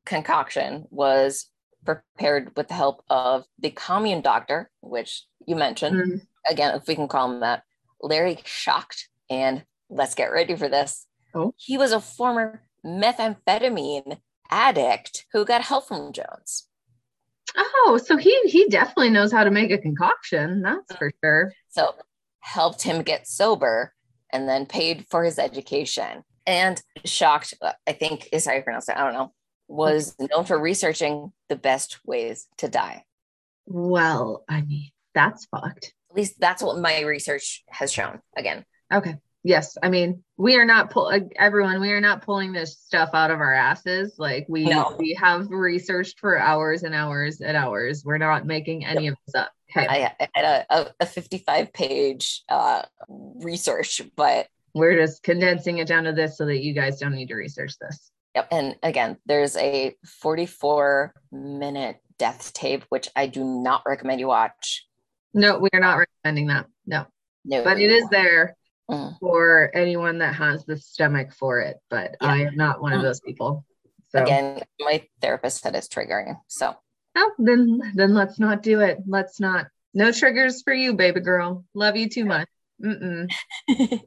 [0.05, 1.47] concoction was
[1.85, 5.95] prepared with the help of the commune doctor, which you mentioned.
[5.95, 6.17] Mm-hmm.
[6.49, 7.63] Again, if we can call him that,
[8.03, 11.07] Larry Schacht And let's get ready for this.
[11.33, 11.53] Oh.
[11.57, 14.19] He was a former methamphetamine
[14.51, 16.67] addict who got help from Jones.
[17.55, 20.61] Oh, so he he definitely knows how to make a concoction.
[20.61, 21.53] That's for sure.
[21.69, 21.95] So
[22.39, 23.93] helped him get sober
[24.31, 26.23] and then paid for his education.
[26.45, 27.53] And Schacht,
[27.87, 28.97] I think is how you pronounce it.
[28.97, 29.33] I don't know.
[29.67, 33.05] Was known for researching the best ways to die.
[33.65, 35.93] Well, I mean, that's fucked.
[36.13, 38.21] At least that's what my research has shown.
[38.37, 38.65] Again.
[38.93, 43.09] Okay yes i mean we are not pull everyone we are not pulling this stuff
[43.13, 44.95] out of our asses like we no.
[44.97, 49.13] we have researched for hours and hours and hours we're not making any yep.
[49.13, 54.95] of this up okay i, I had a, a 55 page uh, research but we're
[54.95, 58.11] just condensing it down to this so that you guys don't need to research this
[58.35, 64.27] yep and again there's a 44 minute death tape which i do not recommend you
[64.27, 64.85] watch
[65.33, 67.05] no we are not recommending that no
[67.45, 68.55] no but it is there
[68.89, 69.17] mm.
[69.19, 72.27] for anyone that has the stomach for it, but yeah.
[72.27, 73.03] I am not one of mm.
[73.03, 73.65] those people.
[74.09, 76.35] So again, my therapist said it's triggering.
[76.47, 76.75] So
[77.15, 78.99] oh, then then let's not do it.
[79.07, 79.67] Let's not.
[79.93, 81.65] No triggers for you, baby girl.
[81.73, 82.47] Love you too much.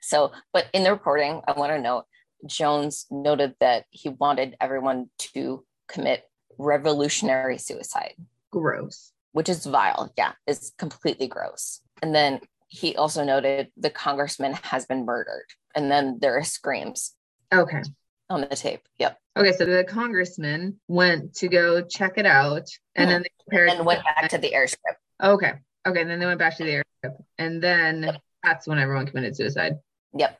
[0.00, 2.04] so, but in the recording, I want to note
[2.46, 6.24] Jones noted that he wanted everyone to commit
[6.58, 8.14] revolutionary suicide.
[8.50, 9.11] Gross.
[9.32, 10.12] Which is vile.
[10.16, 11.80] Yeah, it's completely gross.
[12.02, 15.46] And then he also noted the congressman has been murdered.
[15.74, 17.12] And then there are screams.
[17.52, 17.82] Okay.
[18.30, 18.80] On the tape.
[18.98, 19.18] Yep.
[19.36, 23.10] Okay, so the congressman went to go check it out and mm-hmm.
[23.10, 24.96] then they compared and went back to the airstrip.
[25.22, 25.52] Okay.
[25.86, 26.00] Okay.
[26.00, 27.16] And then they went back to the airstrip.
[27.38, 29.74] And then that's when everyone committed suicide.
[30.14, 30.38] Yep.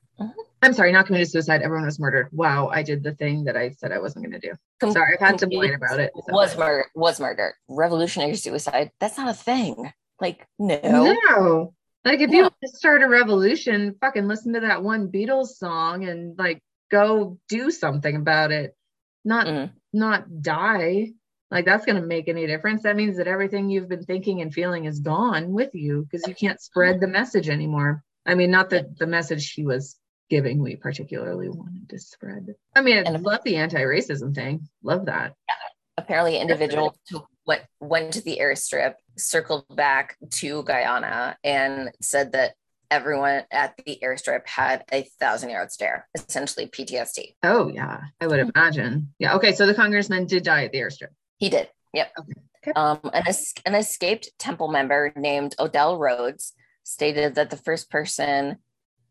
[0.63, 1.61] I'm sorry, not committed suicide.
[1.63, 2.29] Everyone was murdered.
[2.31, 4.55] Wow, I did the thing that I said I wasn't going to do.
[4.81, 6.13] Com- sorry, I've had to whine about it.
[6.15, 6.33] So.
[6.33, 6.87] Was murder?
[6.95, 7.57] Was murder?
[7.69, 8.93] Revolutionary suicide?
[9.01, 9.93] That's not a thing.
[10.21, 11.17] Like no.
[11.29, 11.75] No.
[12.05, 12.37] Like if yeah.
[12.37, 16.61] you want to start a revolution, fucking listen to that one Beatles song and like
[16.91, 18.77] go do something about it.
[19.25, 19.71] Not mm.
[19.93, 21.11] not die.
[21.51, 22.85] Like that's going to make any difference.
[22.85, 26.35] That means that everything you've been thinking and feeling is gone with you because you
[26.35, 28.03] can't spread the message anymore.
[28.25, 29.97] I mean, not that the message he was
[30.33, 32.55] giving we particularly wanted to spread.
[32.75, 34.67] I mean, I love the anti-racism thing.
[34.83, 35.35] Love that.
[35.47, 35.55] Yeah.
[35.99, 42.55] Apparently, individuals who went went to the airstrip circled back to Guyana and said that
[42.91, 47.35] everyone at the airstrip had a thousand yard stare, essentially PTSD.
[47.43, 49.13] Oh, yeah, I would imagine.
[49.19, 49.35] Yeah.
[49.37, 49.53] Okay.
[49.53, 51.09] So the congressman did die at the airstrip.
[51.37, 51.69] He did.
[51.93, 52.11] Yep.
[52.21, 52.33] Okay.
[52.69, 52.73] okay.
[52.75, 58.57] Um, an, es- an escaped temple member named Odell Rhodes stated that the first person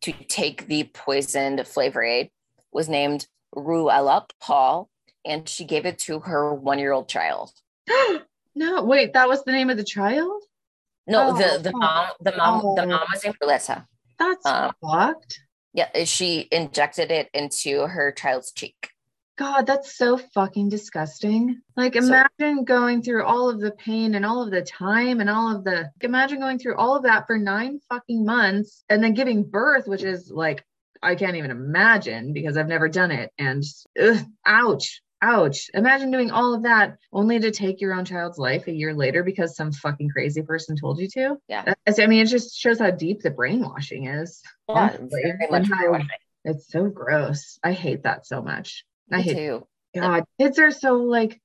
[0.02, 2.32] to take the poisoned flavor aid
[2.72, 4.90] was named Ruella Paul,
[5.26, 7.52] and she gave it to her one year old child.
[8.54, 10.44] No, wait, that was the name of the child?
[11.08, 11.80] No, oh, the the oh.
[11.80, 12.76] mom the mom oh.
[12.76, 13.88] the mom was named Ruletta.
[14.20, 15.40] That's um, fucked.
[15.74, 18.91] Yeah, she injected it into her child's cheek.
[19.42, 21.62] God, that's so fucking disgusting.
[21.76, 25.32] Like, imagine so, going through all of the pain and all of the time and
[25.32, 25.90] all of the.
[26.02, 30.04] Imagine going through all of that for nine fucking months and then giving birth, which
[30.04, 30.64] is like,
[31.02, 33.32] I can't even imagine because I've never done it.
[33.40, 33.64] And
[34.00, 38.66] ugh, ouch ouch imagine doing all of that only to take your own child's life
[38.66, 42.24] a year later because some fucking crazy person told you to yeah uh, i mean
[42.24, 44.98] it just shows how deep the brainwashing is yeah,
[45.52, 46.08] much brainwashing.
[46.44, 49.68] it's so gross i hate that so much Me i hate too.
[49.96, 51.40] god kids are so like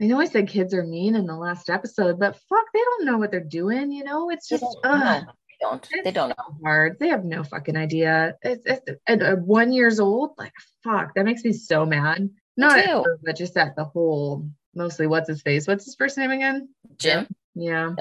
[0.00, 3.06] i know i said kids are mean in the last episode but fuck they don't
[3.06, 5.26] know what they're doing you know it's just they don't,
[5.60, 5.88] they don't.
[6.04, 6.58] They don't know.
[6.62, 6.98] Hard.
[6.98, 8.34] They have no fucking idea.
[8.42, 10.32] It's, it's and, uh, one years old.
[10.38, 10.52] Like
[10.84, 12.28] fuck, that makes me so mad.
[12.56, 15.66] Not at her, but just at the whole, mostly what's his face.
[15.66, 16.68] What's his first name again?
[16.98, 17.26] Jim.
[17.54, 17.94] Yeah.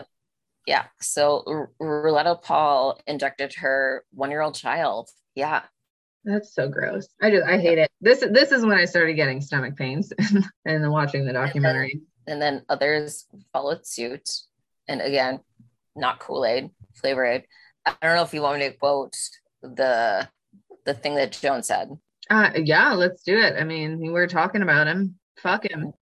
[0.66, 0.86] Yeah.
[1.02, 5.10] So R- Ruletta Paul injected her one year old child.
[5.36, 5.64] Yeah.
[6.26, 7.08] That's so gross.
[7.22, 7.90] I just I hate it.
[8.02, 10.12] This this is when I started getting stomach pains
[10.66, 12.02] and watching the documentary.
[12.26, 14.28] And then, and then others followed suit.
[14.88, 15.40] And again,
[15.96, 17.44] not Kool-Aid, flavor aid.
[17.86, 19.16] I don't know if you want me to quote
[19.62, 20.28] the
[20.86, 21.92] the thing that Joan said.
[22.30, 23.56] Uh, yeah, let's do it.
[23.60, 25.20] I mean, we're talking about him.
[25.38, 25.94] Fuck him.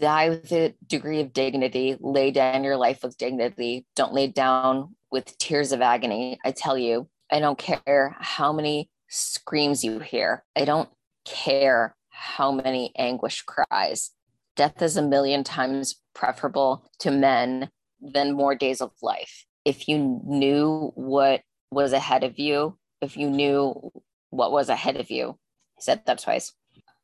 [0.00, 1.96] Die with a degree of dignity.
[1.98, 3.86] Lay down your life with dignity.
[3.94, 6.38] Don't lay down with tears of agony.
[6.44, 10.44] I tell you, I don't care how many screams you hear.
[10.56, 10.88] I don't
[11.24, 14.10] care how many anguish cries.
[14.56, 19.44] Death is a million times preferable to men than more days of life.
[19.64, 23.92] If you knew what was ahead of you, if you knew
[24.30, 25.38] what was ahead of you,
[25.76, 26.52] he said that twice,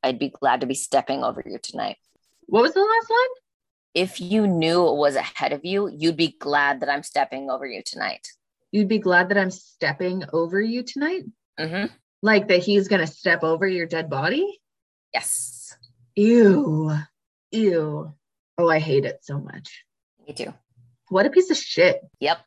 [0.03, 1.97] I'd be glad to be stepping over you tonight.
[2.47, 3.29] What was the last one?
[3.95, 7.67] If you knew what was ahead of you, you'd be glad that I'm stepping over
[7.67, 8.27] you tonight.
[8.71, 11.25] You'd be glad that I'm stepping over you tonight?
[11.59, 11.87] Mm-hmm.
[12.23, 14.61] Like that he's going to step over your dead body?
[15.13, 15.77] Yes.
[16.15, 16.93] Ew.
[17.51, 18.15] Ew.
[18.59, 19.85] Oh, I hate it so much.
[20.27, 20.55] Me too.
[21.09, 22.01] What a piece of shit.
[22.21, 22.39] Yep.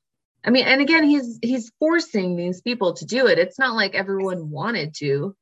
[0.46, 3.40] I mean, and again, he's he's forcing these people to do it.
[3.40, 5.36] It's not like everyone wanted to.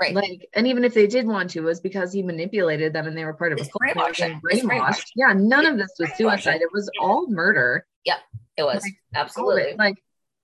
[0.00, 0.14] Right.
[0.14, 3.16] Like, and even if they did want to, it was because he manipulated them and
[3.16, 3.82] they were part of a It's cult.
[3.82, 4.40] They were brainwashing.
[4.48, 5.06] being brainwashed.
[5.16, 6.60] Yeah, none of this was suicide.
[6.60, 7.84] It was all murder.
[8.04, 8.18] Yep,
[8.56, 8.82] it was.
[8.82, 9.62] Like, Absolutely.
[9.62, 9.78] it.
[9.78, 9.96] Like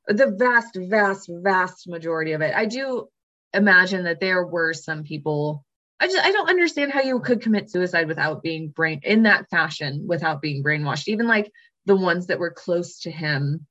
[0.07, 2.55] the vast, vast, vast majority of it.
[2.55, 3.09] I do
[3.53, 5.65] imagine that there were some people.
[6.01, 9.49] I just I don't understand how you could commit suicide without being brain in that
[9.49, 11.09] fashion without being brainwashed.
[11.09, 11.51] Even like
[11.87, 13.67] the ones that were close to him.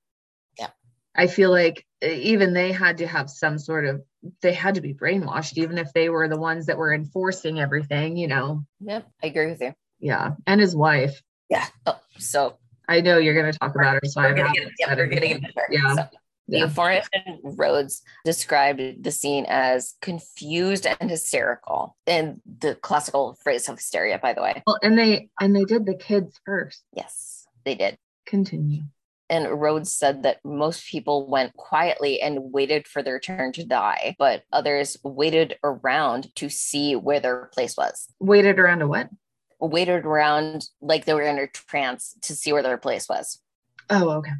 [0.57, 0.69] Yeah.
[1.15, 4.01] I feel like even they had to have some sort of
[4.41, 8.17] they had to be brainwashed, even if they were the ones that were enforcing everything,
[8.17, 8.63] you know.
[8.79, 9.07] Yep.
[9.21, 9.73] I agree with you.
[9.99, 10.31] Yeah.
[10.47, 11.21] And his wife.
[11.49, 11.67] Yeah.
[11.85, 14.97] Oh, so I know you're gonna talk about her, so I we're gonna get, yep,
[14.97, 15.67] we're gonna get into her.
[15.69, 15.95] Yeah.
[15.95, 16.07] So,
[16.47, 16.63] the Yeah.
[16.65, 17.07] informant
[17.43, 24.33] Rhodes described the scene as confused and hysterical, in the classical phrase of hysteria, by
[24.33, 24.61] the way.
[24.67, 26.83] Well, and they and they did the kids first.
[26.93, 27.97] Yes, they did.
[28.25, 28.83] Continue.
[29.29, 34.15] And Rhodes said that most people went quietly and waited for their turn to die,
[34.19, 38.07] but others waited around to see where their place was.
[38.19, 39.09] Waited around to what?
[39.59, 43.39] Waited around like they were in a trance to see where their place was.
[43.89, 44.33] Oh, okay.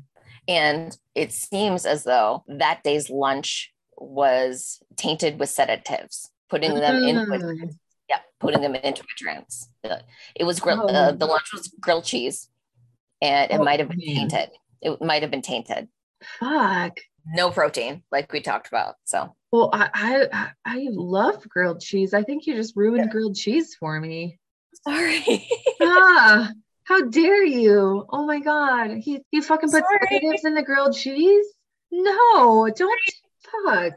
[0.48, 7.26] And it seems as though that day's lunch was tainted with sedatives, putting them into
[7.26, 7.70] Mm.
[8.10, 9.70] yeah, putting them into a trance.
[9.84, 10.00] Uh,
[10.36, 10.94] It was grill- Oh.
[10.94, 12.50] uh, the lunch was grilled cheese,
[13.22, 14.28] and it Oh, might have been man.
[14.30, 14.50] tainted.
[14.82, 15.88] It might have been tainted.
[16.40, 16.98] Fuck.
[17.26, 18.96] No protein, like we talked about.
[19.06, 22.14] So Well, I, I I love grilled cheese.
[22.14, 23.12] I think you just ruined Yeah.
[23.12, 24.40] grilled cheese for me.
[24.88, 25.48] sorry.
[25.82, 26.52] ah,
[26.86, 28.06] how dare you?
[28.10, 28.98] Oh my god.
[28.98, 30.00] He he fucking put Sorry.
[30.10, 31.46] sedatives in the grilled cheese?
[31.91, 33.02] No, don't
[33.65, 33.93] fuck.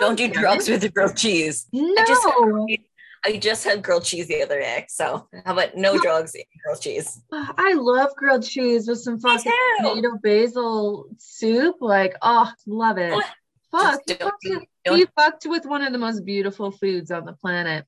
[0.00, 0.72] Don't do drugs it.
[0.72, 1.66] with the grilled cheese.
[1.72, 1.94] No.
[1.98, 2.76] I just had,
[3.24, 4.86] I just had grilled cheese the other day.
[4.88, 7.20] So how about no drugs in grilled cheese?
[7.32, 11.76] I love grilled cheese with some fucking tomato basil soup.
[11.80, 13.12] Like, oh, love it.
[13.12, 13.26] What?
[13.70, 14.04] Fuck.
[14.06, 17.32] Don't fucked do- with- you fucked with one of the most beautiful foods on the
[17.34, 17.86] planet.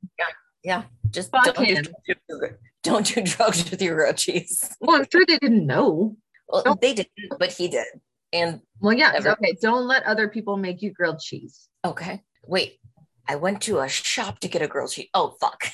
[0.62, 1.84] Yeah, just Fuck don't do, him.
[2.84, 4.74] Don't do drugs with your grilled cheese.
[4.80, 6.16] Well, I'm sure they didn't know.
[6.48, 7.86] Well, Don't- they didn't, but he did.
[8.32, 9.12] And Well, yeah.
[9.24, 9.56] Okay.
[9.60, 11.68] Don't let other people make you grilled cheese.
[11.84, 12.78] okay, wait.
[13.26, 15.08] I went to a shop to get a grilled cheese.
[15.14, 15.64] Oh fuck.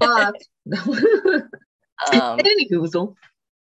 [0.00, 0.34] Fuck.
[2.12, 3.14] um, Any goozle.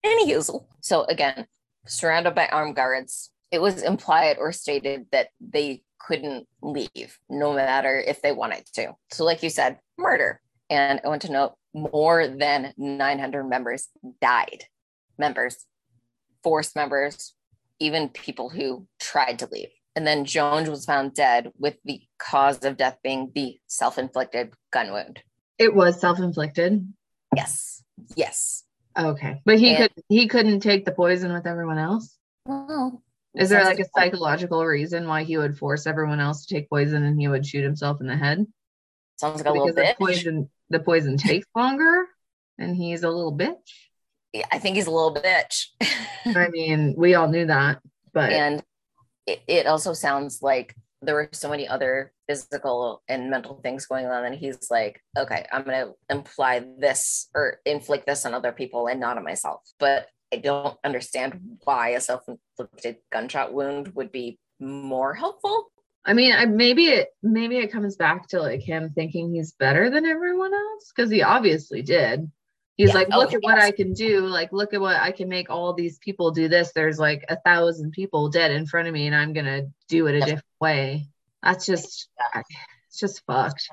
[0.05, 1.47] Anywho, so again,
[1.87, 8.01] surrounded by armed guards, it was implied or stated that they couldn't leave, no matter
[8.01, 8.95] if they wanted to.
[9.13, 10.41] So, like you said, murder.
[10.71, 13.89] And I want to note more than 900 members
[14.21, 14.65] died.
[15.19, 15.67] Members,
[16.43, 17.35] force members,
[17.79, 19.69] even people who tried to leave.
[19.97, 24.53] And then Jones was found dead with the cause of death being the self inflicted
[24.73, 25.21] gun wound.
[25.59, 26.91] It was self-inflicted.
[27.37, 27.83] Yes.
[28.17, 28.65] Yes.
[28.99, 29.43] Okay.
[29.45, 32.17] But he And- could he couldn't take the poison with everyone else.
[32.47, 33.03] Well,
[33.35, 37.05] Is there like a psychological reason why he would force everyone else to take poison
[37.05, 38.47] and he would shoot himself in the head?
[39.19, 39.99] Sounds like a little Because the bit.
[39.99, 42.07] poison the poison takes longer
[42.59, 43.55] and he's a little bitch.
[44.33, 45.67] Yeah, I think he's a little bitch.
[46.25, 47.81] I mean, we all knew that,
[48.13, 48.63] but and
[49.27, 54.07] it, it also sounds like there were so many other physical and mental things going
[54.07, 58.53] on and he's like okay i'm going to imply this or inflict this on other
[58.53, 64.13] people and not on myself but i don't understand why a self-inflicted gunshot wound would
[64.13, 65.73] be more helpful
[66.05, 69.91] I mean, I, maybe it maybe it comes back to like him thinking he's better
[69.91, 72.31] than everyone else because he obviously did.
[72.77, 72.95] He's Yeah.
[72.95, 73.59] like, Oh, look at what.
[73.59, 74.27] I can do.
[74.27, 76.73] Like, look at what I can make all these people do this.
[76.73, 80.15] There's like a thousand people dead in front of me, and I'm gonna do it
[80.15, 81.09] a different way.
[81.43, 82.09] That's just,
[82.89, 83.69] it's just fucked.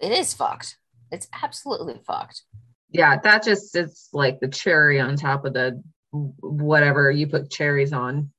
[0.00, 0.78] it is fucked
[1.10, 2.42] it's absolutely fucked
[2.90, 7.92] Yeah, that just it's like the cherry on top of the whatever you put cherries
[7.92, 8.32] on.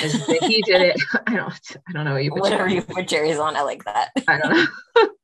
[0.00, 1.00] He did it.
[1.26, 1.76] I don't.
[1.88, 2.40] I don't know what you put.
[2.42, 5.08] whatever you put cherries on i like that I don't know.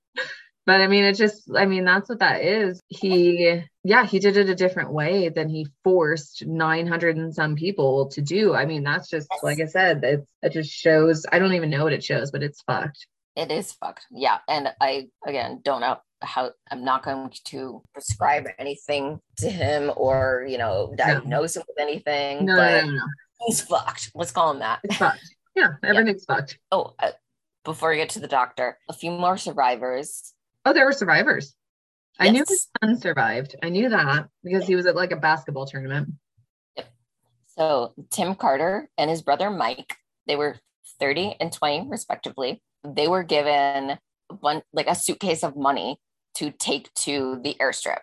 [0.66, 2.82] But I mean, it just, I mean, that's what that is.
[2.88, 8.08] He, yeah, he did it a different way than he forced 900 and some people
[8.08, 8.52] to do.
[8.52, 11.84] I mean, that's just, like I said, it, it just shows, I don't even know
[11.84, 13.06] what it shows, but it's fucked.
[13.36, 14.06] It is fucked.
[14.10, 14.38] Yeah.
[14.48, 20.46] And I, again, don't know how I'm not going to prescribe anything to him or,
[20.48, 21.60] you know, diagnose no.
[21.60, 22.44] him with anything.
[22.44, 23.02] No, but no, no, no.
[23.46, 24.10] He's fucked.
[24.14, 24.80] Let's call him that.
[24.84, 25.34] It's fucked.
[25.54, 25.74] Yeah.
[25.82, 26.36] Everything's yeah.
[26.36, 26.58] fucked.
[26.70, 27.12] Oh, uh,
[27.64, 30.34] before we get to the doctor, a few more survivors
[30.66, 31.54] Oh, there were survivors.
[32.18, 32.28] Yes.
[32.28, 33.54] I knew his son survived.
[33.62, 36.08] I knew that because he was at like a basketball tournament.
[36.76, 36.92] Yep.
[37.56, 39.94] So Tim Carter and his brother Mike,
[40.26, 40.56] they were
[40.98, 42.60] 30 and 20 respectively.
[42.82, 43.98] They were given
[44.40, 46.00] one like a suitcase of money
[46.34, 48.00] to take to the airstrip.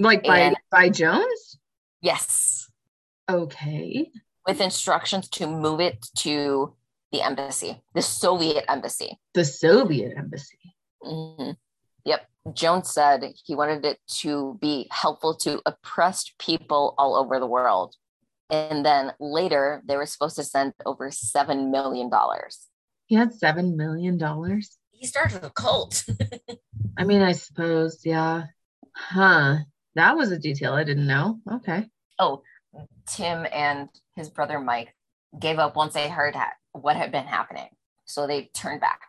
[0.00, 1.58] Like by and, by Jones?
[2.02, 2.66] Yes.
[3.30, 4.10] Okay.
[4.46, 6.74] With instructions to move it to
[7.12, 9.18] the embassy, the Soviet embassy.
[9.34, 10.58] The Soviet embassy.
[11.04, 11.52] Mm-hmm.
[12.04, 12.26] Yep.
[12.54, 17.94] Jones said he wanted it to be helpful to oppressed people all over the world.
[18.50, 22.10] And then later, they were supposed to send over $7 million.
[23.06, 24.18] He had $7 million?
[24.90, 26.04] He started a cult.
[26.98, 28.44] I mean, I suppose, yeah.
[28.94, 29.58] Huh.
[29.94, 31.40] That was a detail I didn't know.
[31.50, 31.86] Okay.
[32.18, 32.42] Oh,
[33.06, 33.88] Tim and
[34.20, 34.94] his brother Mike
[35.38, 36.36] gave up once they heard
[36.72, 37.68] what had been happening.
[38.04, 39.00] So they turned back.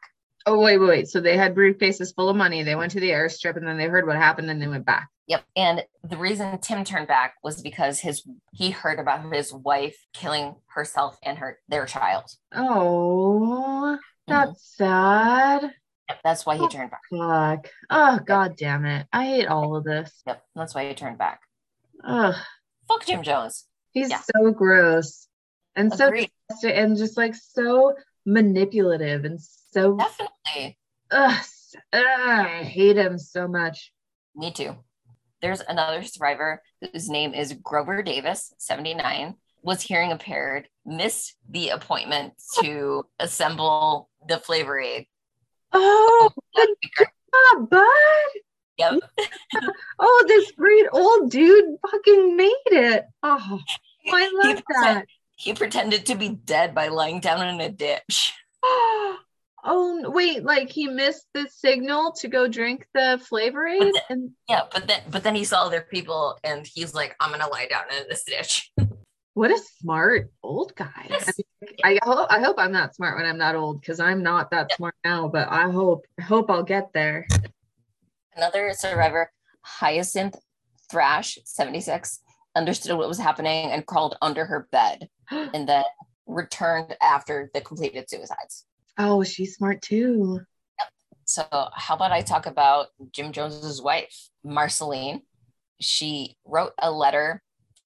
[0.45, 1.07] Oh wait, wait, wait.
[1.09, 2.63] So they had briefcases full of money.
[2.63, 5.09] They went to the airstrip and then they heard what happened and they went back.
[5.27, 5.43] Yep.
[5.55, 10.55] And the reason Tim turned back was because his he heard about his wife killing
[10.67, 12.25] herself and her their child.
[12.53, 13.97] Oh,
[14.27, 14.83] that's mm-hmm.
[14.83, 15.73] sad.
[16.09, 17.01] Yep, that's why he oh, turned back.
[17.11, 17.69] Fuck.
[17.89, 19.07] Oh god damn it.
[19.13, 20.23] I hate all of this.
[20.25, 21.41] Yep, that's why he turned back.
[22.03, 22.35] Ugh.
[22.87, 23.65] Fuck Jim Jones.
[23.91, 24.21] He's yeah.
[24.35, 25.27] so gross.
[25.75, 26.29] And Agreed.
[26.59, 27.93] so and just like so
[28.25, 29.39] manipulative and
[29.71, 30.77] so definitely.
[31.11, 31.39] Ugh,
[31.93, 33.91] ugh, I hate him so much.
[34.35, 34.75] Me too.
[35.41, 42.33] There's another survivor whose name is Grover Davis, 79, was hearing impaired, missed the appointment
[42.61, 45.07] to assemble the flavor aid.
[45.73, 47.85] Oh, oh good job, bud.
[48.77, 48.99] Yep.
[50.01, 53.05] oh, this great old dude fucking made it.
[53.23, 53.59] Oh,
[54.11, 55.05] I love he that.
[55.37, 58.33] He pretended to be dead by lying down in a ditch.
[59.63, 64.61] Oh wait, like he missed the signal to go drink the flavor aid, and yeah,
[64.73, 67.83] but then but then he saw other people, and he's like, "I'm gonna lie down
[67.95, 68.71] in this ditch."
[69.35, 71.05] what a smart old guy!
[71.07, 71.39] Yes.
[71.83, 74.49] I, I, hope I hope I'm not smart when I'm not old because I'm not
[74.49, 74.75] that yeah.
[74.77, 75.27] smart now.
[75.27, 77.27] But I hope I hope I'll get there.
[78.35, 79.31] Another survivor,
[79.61, 80.35] Hyacinth
[80.89, 82.19] Thrash, 76,
[82.55, 85.83] understood what was happening and crawled under her bed, and then
[86.27, 88.65] returned after the completed suicides.
[88.97, 90.41] Oh, she's smart too.
[91.25, 95.21] So, how about I talk about Jim Jones's wife, Marceline?
[95.79, 97.41] She wrote a letter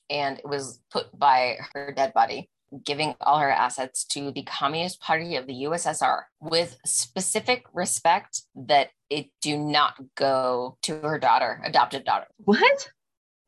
[0.09, 2.49] and it was put by her dead body,
[2.83, 8.89] giving all her assets to the Communist Party of the USSR with specific respect that
[9.09, 12.27] it do not go to her daughter, adopted daughter.
[12.37, 12.89] What?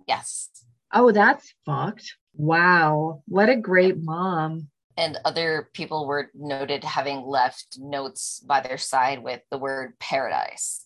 [0.08, 0.50] Yes.
[0.94, 2.16] Oh, that's fucked.
[2.36, 3.24] Wow.
[3.28, 9.24] What a great mom and other people were noted having left notes by their side
[9.24, 10.86] with the word paradise.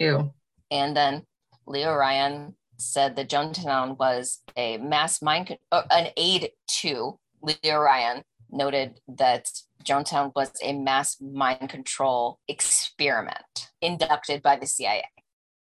[0.00, 0.32] Ew.
[0.70, 1.22] And then
[1.66, 8.22] Leo Ryan said that Jonestown was a mass mind, uh, an aide to Leo Ryan
[8.50, 9.48] noted that
[9.84, 15.04] Jonestown was a mass mind control experiment inducted by the CIA.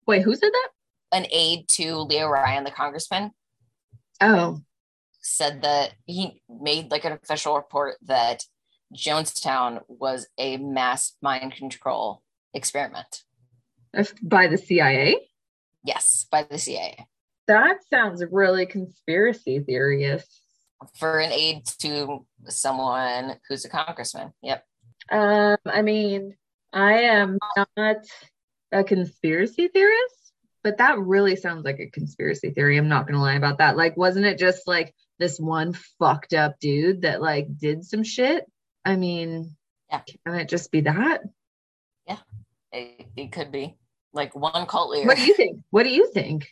[0.06, 0.70] Wait, who said that?
[1.12, 3.32] An aide to Leo Ryan, the congressman.
[4.20, 4.62] Oh
[5.24, 8.44] said that he made like an official report that
[8.96, 12.22] Jonestown was a mass mind control
[12.54, 13.24] experiment.
[14.22, 15.18] By the CIA?
[15.84, 17.08] Yes, by the CIA.
[17.48, 20.42] That sounds really conspiracy theorist.
[20.98, 24.34] For an aide to someone who's a congressman.
[24.42, 24.66] Yep.
[25.12, 26.36] Um, I mean,
[26.72, 27.38] I am
[27.78, 27.98] not
[28.72, 32.78] a conspiracy theorist, but that really sounds like a conspiracy theory.
[32.78, 33.78] I'm not gonna lie about that.
[33.78, 38.46] Like, wasn't it just like this one fucked up dude that like did some shit.
[38.86, 39.56] I mean,
[39.90, 40.02] yeah.
[40.26, 41.22] can it just be that?
[42.08, 42.18] Yeah,
[42.72, 43.78] it, it could be
[44.14, 45.08] like one cult leader.
[45.08, 45.62] What do you think?
[45.70, 46.50] What do you think?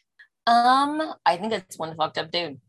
[0.48, 2.60] Um, I think it's one fucked up dude.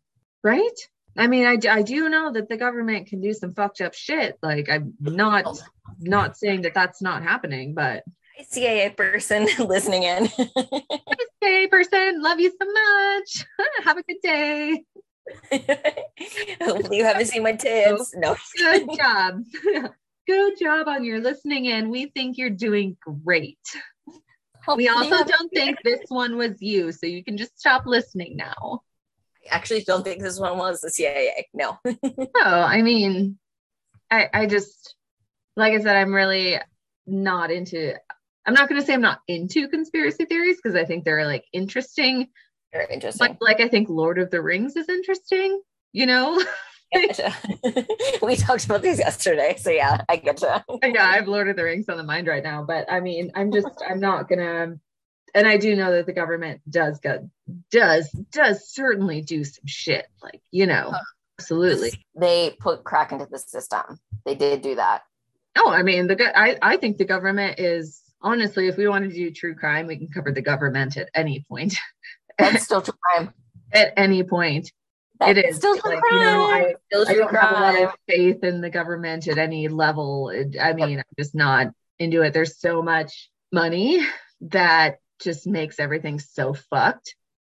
[0.42, 0.78] Right?
[1.16, 4.38] I mean, I, I do know that the government can do some fucked up shit.
[4.42, 5.62] Like, I'm not
[5.98, 8.02] not saying that that's not happening, but
[8.48, 10.28] CIA person listening in.
[11.42, 13.46] CIA person, love you so much.
[13.84, 14.84] Have a good day.
[16.62, 18.14] Hopefully, you haven't seen my tits.
[18.16, 18.36] No.
[18.56, 19.42] Good job.
[20.26, 21.90] Good job on your listening in.
[21.90, 23.58] We think you're doing great.
[24.76, 28.82] we also don't think this one was you, so you can just stop listening now.
[29.51, 31.49] Actually don't think this one was the CIA.
[31.53, 31.78] No.
[31.84, 33.38] no, I mean,
[34.11, 34.95] I I just
[35.57, 36.59] like I said, I'm really
[37.07, 37.95] not into.
[38.45, 41.45] I'm not going to say I'm not into conspiracy theories because I think they're like
[41.53, 42.28] interesting.
[42.72, 43.28] Very interesting.
[43.28, 45.61] Like, like I think Lord of the Rings is interesting.
[45.93, 46.43] You know.
[48.22, 50.49] we talked about these yesterday, so yeah, I get you.
[50.82, 53.32] yeah, I have Lord of the Rings on the mind right now, but I mean,
[53.34, 54.78] I'm just, I'm not gonna.
[55.34, 57.30] And I do know that the government does go,
[57.70, 61.00] does, does certainly do some shit, like you know, uh,
[61.38, 61.92] absolutely.
[62.14, 63.98] They put crack into the system.
[64.26, 65.02] They did do that.
[65.56, 69.14] Oh, I mean, the I, I think the government is honestly, if we want to
[69.14, 71.76] do true crime, we can cover the government at any point.
[72.38, 73.32] That's still true crime.
[73.72, 74.70] at any point
[75.28, 76.74] it is still like, you know I,
[77.08, 80.98] I don't have a lot of faith in the government at any level i mean
[80.98, 81.68] i'm just not
[81.98, 84.00] into it there's so much money
[84.42, 87.14] that just makes everything so fucked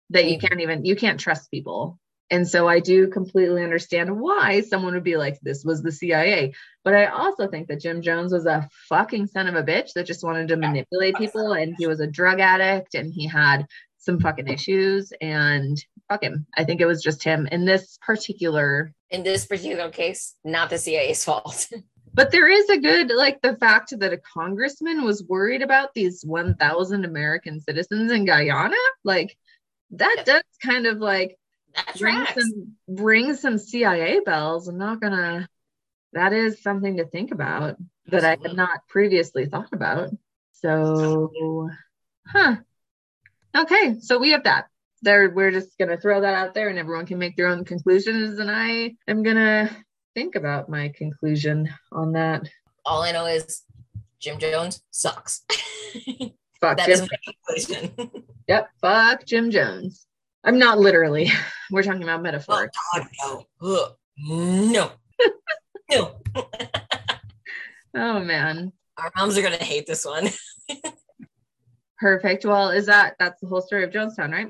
[0.10, 0.48] that you mm-hmm.
[0.48, 2.00] can't even you can't trust people.
[2.32, 6.54] And so i do completely understand why someone would be like this was the cia
[6.84, 10.08] but i also think that jim jones was a fucking son of a bitch that
[10.08, 13.68] just wanted to manipulate people and he was a drug addict and he had
[14.04, 14.54] some fucking mm-hmm.
[14.54, 16.46] issues and fuck him.
[16.56, 20.78] I think it was just him in this particular in this particular case, not the
[20.78, 21.68] CIA's fault.
[22.14, 26.24] but there is a good like the fact that a congressman was worried about these
[26.24, 29.38] 1000 American citizens in Guyana, like
[29.92, 31.38] that does kind of like
[31.98, 34.68] bring some bring some CIA bells.
[34.68, 35.48] I'm not gonna
[36.14, 40.10] that is something to think about that I had not previously thought about.
[40.54, 41.70] So,
[42.28, 42.58] huh.
[43.56, 44.68] Okay, so we have that.
[45.02, 48.40] There, we're just gonna throw that out there, and everyone can make their own conclusions.
[48.40, 49.70] And I am gonna
[50.16, 52.48] think about my conclusion on that.
[52.86, 53.64] All I know is
[54.20, 55.44] Jim Jones sucks.
[56.62, 57.08] Fuck that Jim.
[57.26, 58.24] conclusion.
[58.48, 60.08] yep, fuck Jim Jones.
[60.46, 61.30] I'm not literally.
[61.72, 62.72] We're talking about metaphor.
[63.26, 64.92] Oh, God, no, no,
[65.92, 66.16] no.
[67.96, 70.30] oh man, our moms are gonna hate this one.
[72.00, 72.46] Perfect.
[72.46, 74.48] Well, is that that's the whole story of Jonestown, right?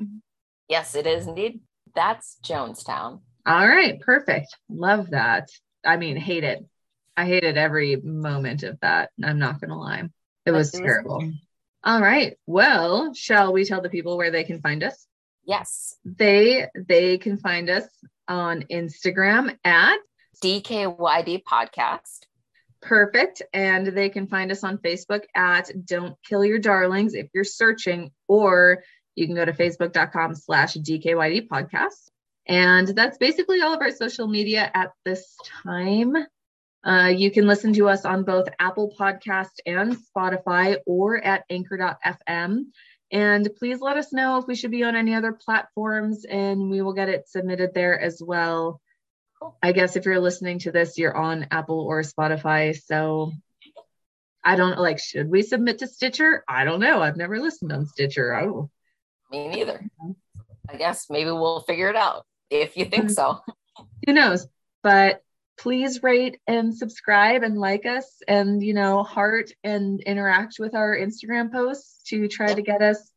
[0.68, 1.62] Yes, it is indeed.
[1.96, 3.22] That's Jonestown.
[3.46, 4.56] All right, perfect.
[4.70, 5.50] Love that.
[5.86, 6.66] I mean, hate it.
[7.16, 9.12] I hated every moment of that.
[9.24, 10.10] I'm not gonna lie.
[10.46, 11.32] It was terrible.
[11.84, 12.38] All right.
[12.48, 15.06] Well, shall we tell the people where they can find us?
[15.46, 15.96] Yes.
[16.06, 17.86] They they can find us
[18.28, 19.98] on Instagram at
[20.42, 22.22] DKYD podcast.
[22.82, 23.42] Perfect.
[23.54, 28.12] And they can find us on Facebook at Don't Kill Your Darlings if you're searching,
[28.28, 28.84] or
[29.16, 32.10] you can go to facebook.com slash DKYD podcast.
[32.48, 36.16] And that's basically all of our social media at this time.
[36.84, 42.66] Uh, you can listen to us on both Apple Podcast and Spotify or at anchor.fm.
[43.12, 46.82] And please let us know if we should be on any other platforms and we
[46.82, 48.82] will get it submitted there as well.
[49.62, 52.76] I guess if you're listening to this, you're on Apple or Spotify.
[52.76, 53.32] So
[54.44, 56.44] I don't like, should we submit to Stitcher?
[56.50, 57.02] I don't know.
[57.02, 58.36] I've never listened on Stitcher.
[58.36, 58.70] Oh,
[59.32, 59.86] me neither.
[60.68, 63.40] I guess maybe we'll figure it out if you think so.
[64.06, 64.48] Who knows?
[64.82, 65.22] But
[65.58, 70.98] please rate and subscribe and like us and, you know, heart and interact with our
[70.98, 73.12] Instagram posts to try to get us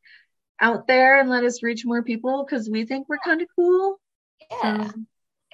[0.60, 4.00] out there and let us reach more people because we think we're kind of cool.
[4.50, 4.58] Yeah.
[4.62, 5.06] Um,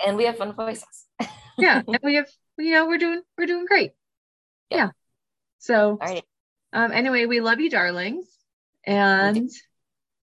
[0.05, 1.07] and we have fun voices.
[1.59, 3.93] yeah, and we have you know we're doing we're doing great.
[4.71, 4.77] Yeah.
[4.77, 4.89] yeah.
[5.59, 5.99] So,
[6.73, 8.27] um, anyway, we love you, darlings,
[8.85, 9.49] and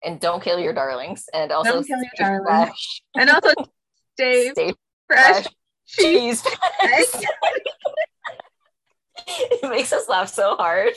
[0.03, 3.01] and don't kill your darlings, and also don't kill your darlings, fresh.
[3.17, 3.53] and also
[4.13, 4.73] stay, stay
[5.07, 5.47] fresh, fresh
[5.87, 6.43] cheese.
[9.27, 10.93] it makes us laugh so hard.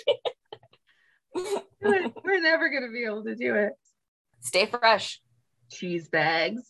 [1.34, 3.72] we're never gonna be able to do it.
[4.40, 5.20] Stay fresh.
[5.70, 6.62] Cheese bags.